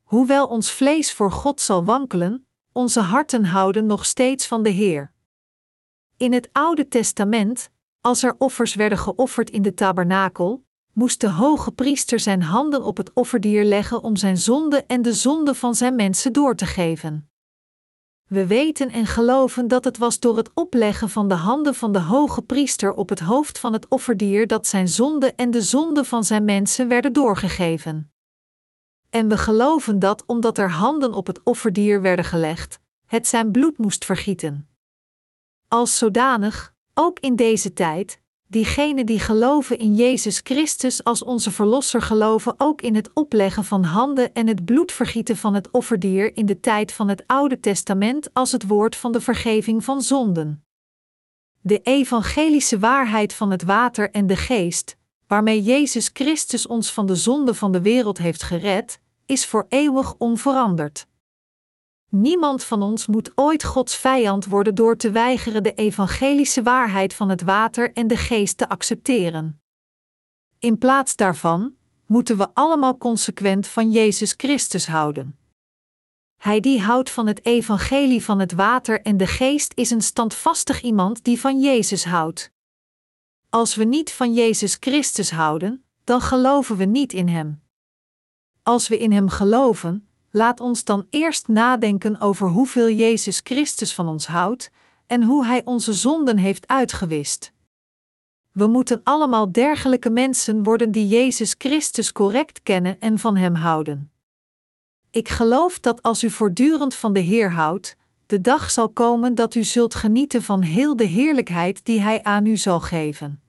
Hoewel 0.03 0.47
ons 0.47 0.71
vlees 0.71 1.13
voor 1.13 1.33
God 1.33 1.61
zal 1.61 1.85
wankelen, 1.85 2.47
onze 2.73 3.01
harten 3.01 3.45
houden 3.45 3.87
nog 3.87 4.05
steeds 4.05 4.47
van 4.47 4.63
de 4.63 4.71
Heer. 4.71 5.13
In 6.17 6.33
het 6.33 6.49
Oude 6.53 6.89
Testament, 6.89 7.71
als 8.01 8.23
er 8.23 8.35
offers 8.39 8.75
werden 8.75 8.99
geofferd 8.99 9.51
in 9.51 9.63
de 9.63 9.75
tabernakel, 9.75 10.66
moest 10.97 11.21
de 11.21 11.31
hoge 11.31 11.73
priester 11.73 12.21
zijn 12.21 12.43
handen 12.43 12.85
op 12.85 12.97
het 12.97 13.11
offerdier 13.13 13.65
leggen 13.65 14.03
om 14.03 14.17
zijn 14.17 14.37
zonde 14.37 14.85
en 14.87 15.03
de 15.03 15.13
zonde 15.13 15.55
van 15.55 15.75
zijn 15.75 15.95
mensen 15.95 16.33
door 16.33 16.55
te 16.55 16.67
geven. 16.67 17.31
We 18.29 18.47
weten 18.47 18.91
en 18.91 19.07
geloven 19.07 19.69
dat 19.69 19.85
het 19.85 19.99
was 19.99 20.21
door 20.21 20.37
het 20.37 20.51
opleggen 20.55 21.11
van 21.11 21.29
de 21.29 21.35
handen 21.35 21.75
van 21.75 21.93
de 21.93 22.01
hoge 22.01 22.43
priester 22.43 22.95
op 22.95 23.09
het 23.09 23.21
hoofd 23.21 23.59
van 23.59 23.73
het 23.73 23.89
offerdier 23.89 24.47
dat 24.47 24.67
zijn 24.67 24.89
zonde 24.89 25.35
en 25.35 25.51
de 25.51 25.63
zonde 25.63 26.05
van 26.05 26.25
zijn 26.25 26.45
mensen 26.45 26.89
werden 26.89 27.13
doorgegeven. 27.13 28.13
En 29.11 29.29
we 29.29 29.39
geloven 29.39 29.99
dat 29.99 30.25
omdat 30.27 30.59
er 30.59 30.71
handen 30.71 31.15
op 31.15 31.27
het 31.27 31.41
offerdier 31.43 32.01
werden 32.03 32.25
gelegd, 32.25 32.81
het 33.07 33.27
zijn 33.27 33.51
bloed 33.51 33.79
moest 33.79 34.05
vergieten. 34.05 34.69
Als 35.69 35.99
zodanig, 35.99 36.75
ook 36.95 37.19
in 37.19 37.37
deze 37.37 37.73
tijd, 37.73 38.21
diegenen 38.49 39.07
die 39.07 39.19
geloven 39.19 39.79
in 39.79 39.95
Jezus 39.95 40.41
Christus 40.43 41.05
als 41.05 41.25
onze 41.25 41.51
Verlosser 41.51 42.03
geloven 42.03 42.55
ook 42.57 42.83
in 42.83 42.95
het 42.95 43.11
opleggen 43.15 43.65
van 43.65 43.85
handen 43.85 44.35
en 44.35 44.47
het 44.47 44.65
bloedvergieten 44.65 45.37
van 45.37 45.55
het 45.55 45.71
offerdier 45.71 46.37
in 46.37 46.47
de 46.47 46.61
tijd 46.61 46.93
van 46.93 47.09
het 47.09 47.25
Oude 47.27 47.61
Testament 47.61 48.29
als 48.33 48.53
het 48.53 48.67
woord 48.67 48.97
van 48.97 49.13
de 49.13 49.21
vergeving 49.21 49.85
van 49.85 50.03
zonden. 50.03 50.65
De 51.61 51.81
evangelische 51.83 52.79
waarheid 52.79 53.33
van 53.33 53.51
het 53.51 53.63
water 53.63 54.11
en 54.11 54.27
de 54.27 54.37
geest, 54.37 54.97
waarmee 55.27 55.63
Jezus 55.63 56.11
Christus 56.13 56.67
ons 56.67 56.93
van 56.93 57.07
de 57.07 57.17
zonde 57.17 57.55
van 57.55 57.73
de 57.73 57.81
wereld 57.81 58.19
heeft 58.19 58.43
gered, 58.43 59.01
is 59.27 59.47
voor 59.47 59.67
eeuwig 59.69 60.15
onveranderd. 60.19 61.07
Niemand 62.09 62.65
van 62.65 62.83
ons 62.83 63.07
moet 63.07 63.33
ooit 63.35 63.65
Gods 63.65 63.97
vijand 63.97 64.47
worden 64.47 64.75
door 64.75 64.97
te 64.97 65.11
weigeren 65.11 65.63
de 65.63 65.75
evangelische 65.75 66.63
waarheid 66.63 67.15
van 67.15 67.29
het 67.29 67.43
water 67.43 67.93
en 67.93 68.07
de 68.07 68.17
geest 68.17 68.57
te 68.57 68.69
accepteren. 68.69 69.61
In 70.59 70.79
plaats 70.79 71.17
daarvan 71.17 71.75
moeten 72.07 72.37
we 72.37 72.49
allemaal 72.55 72.99
consequent 72.99 73.67
van 73.67 73.91
Jezus 73.91 74.35
Christus 74.37 74.87
houden. 74.87 75.39
Hij 76.37 76.61
die 76.61 76.81
houdt 76.81 77.11
van 77.11 77.27
het 77.27 77.45
evangelie 77.45 78.25
van 78.25 78.39
het 78.39 78.53
water 78.53 79.03
en 79.03 79.17
de 79.17 79.27
geest 79.27 79.73
is 79.75 79.91
een 79.91 80.03
standvastig 80.03 80.83
iemand 80.83 81.25
die 81.25 81.41
van 81.41 81.61
Jezus 81.61 82.05
houdt. 82.05 82.51
Als 83.51 83.75
we 83.75 83.85
niet 83.85 84.13
van 84.13 84.35
Jezus 84.35 84.77
Christus 84.81 85.31
houden, 85.31 85.85
dan 86.05 86.21
geloven 86.21 86.77
we 86.77 86.85
niet 86.85 87.13
in 87.13 87.29
Hem. 87.29 87.63
Als 88.63 88.89
we 88.89 88.99
in 88.99 89.13
Hem 89.13 89.29
geloven, 89.29 90.06
laat 90.37 90.61
ons 90.61 90.85
dan 90.85 91.07
eerst 91.11 91.49
nadenken 91.49 92.21
over 92.21 92.49
hoeveel 92.49 92.91
Jezus 92.91 93.41
Christus 93.45 93.95
van 93.95 94.09
ons 94.09 94.27
houdt 94.27 94.71
en 95.07 95.23
hoe 95.23 95.47
Hij 95.47 95.63
onze 95.65 95.93
zonden 95.93 96.37
heeft 96.37 96.69
uitgewist. 96.69 97.53
We 98.53 98.67
moeten 98.67 99.01
allemaal 99.05 99.53
dergelijke 99.53 100.11
mensen 100.11 100.63
worden 100.63 100.91
die 100.91 101.09
Jezus 101.09 101.55
Christus 101.59 102.13
correct 102.13 102.63
kennen 102.63 103.01
en 103.01 103.19
van 103.19 103.37
Hem 103.37 103.55
houden. 103.55 104.11
Ik 105.11 105.29
geloof 105.29 105.81
dat 105.81 106.03
als 106.03 106.25
u 106.25 106.31
voortdurend 106.31 106.95
van 106.95 107.13
de 107.13 107.21
Heer 107.21 107.53
houdt, 107.53 107.97
de 108.27 108.41
dag 108.41 108.71
zal 108.71 108.89
komen 108.89 109.35
dat 109.35 109.55
u 109.55 109.65
zult 109.65 109.95
genieten 109.95 110.43
van 110.43 110.63
heel 110.63 110.97
de 110.97 111.05
heerlijkheid 111.05 111.85
die 111.85 112.01
Hij 112.01 112.23
aan 112.23 112.47
u 112.47 112.57
zal 112.57 112.81
geven. 112.81 113.43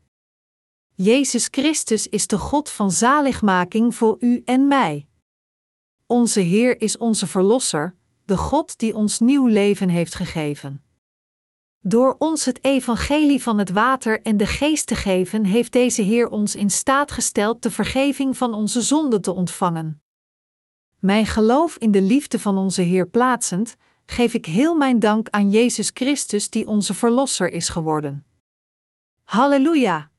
Jezus 0.95 1.47
Christus 1.51 2.07
is 2.07 2.27
de 2.27 2.37
God 2.37 2.69
van 2.69 2.91
zaligmaking 2.91 3.95
voor 3.95 4.17
u 4.19 4.41
en 4.45 4.67
mij. 4.67 5.06
Onze 6.07 6.39
Heer 6.39 6.81
is 6.81 6.97
onze 6.97 7.27
Verlosser, 7.27 7.95
de 8.25 8.37
God 8.37 8.77
die 8.77 8.95
ons 8.95 9.19
nieuw 9.19 9.47
leven 9.47 9.89
heeft 9.89 10.15
gegeven. 10.15 10.83
Door 11.79 12.15
ons 12.17 12.45
het 12.45 12.63
evangelie 12.63 13.43
van 13.43 13.57
het 13.57 13.69
water 13.69 14.21
en 14.21 14.37
de 14.37 14.45
geest 14.45 14.87
te 14.87 14.95
geven, 14.95 15.43
heeft 15.43 15.71
deze 15.71 16.01
Heer 16.01 16.29
ons 16.29 16.55
in 16.55 16.69
staat 16.69 17.11
gesteld 17.11 17.63
de 17.63 17.71
vergeving 17.71 18.37
van 18.37 18.53
onze 18.53 18.81
zonden 18.81 19.21
te 19.21 19.31
ontvangen. 19.31 20.01
Mijn 20.99 21.25
geloof 21.25 21.77
in 21.77 21.91
de 21.91 22.01
liefde 22.01 22.39
van 22.39 22.57
onze 22.57 22.81
Heer 22.81 23.07
plaatsend, 23.07 23.75
geef 24.05 24.33
ik 24.33 24.45
heel 24.45 24.75
mijn 24.75 24.99
dank 24.99 25.29
aan 25.29 25.49
Jezus 25.49 25.91
Christus 25.93 26.49
die 26.49 26.67
onze 26.67 26.93
Verlosser 26.93 27.51
is 27.51 27.69
geworden. 27.69 28.25
Halleluja! 29.23 30.11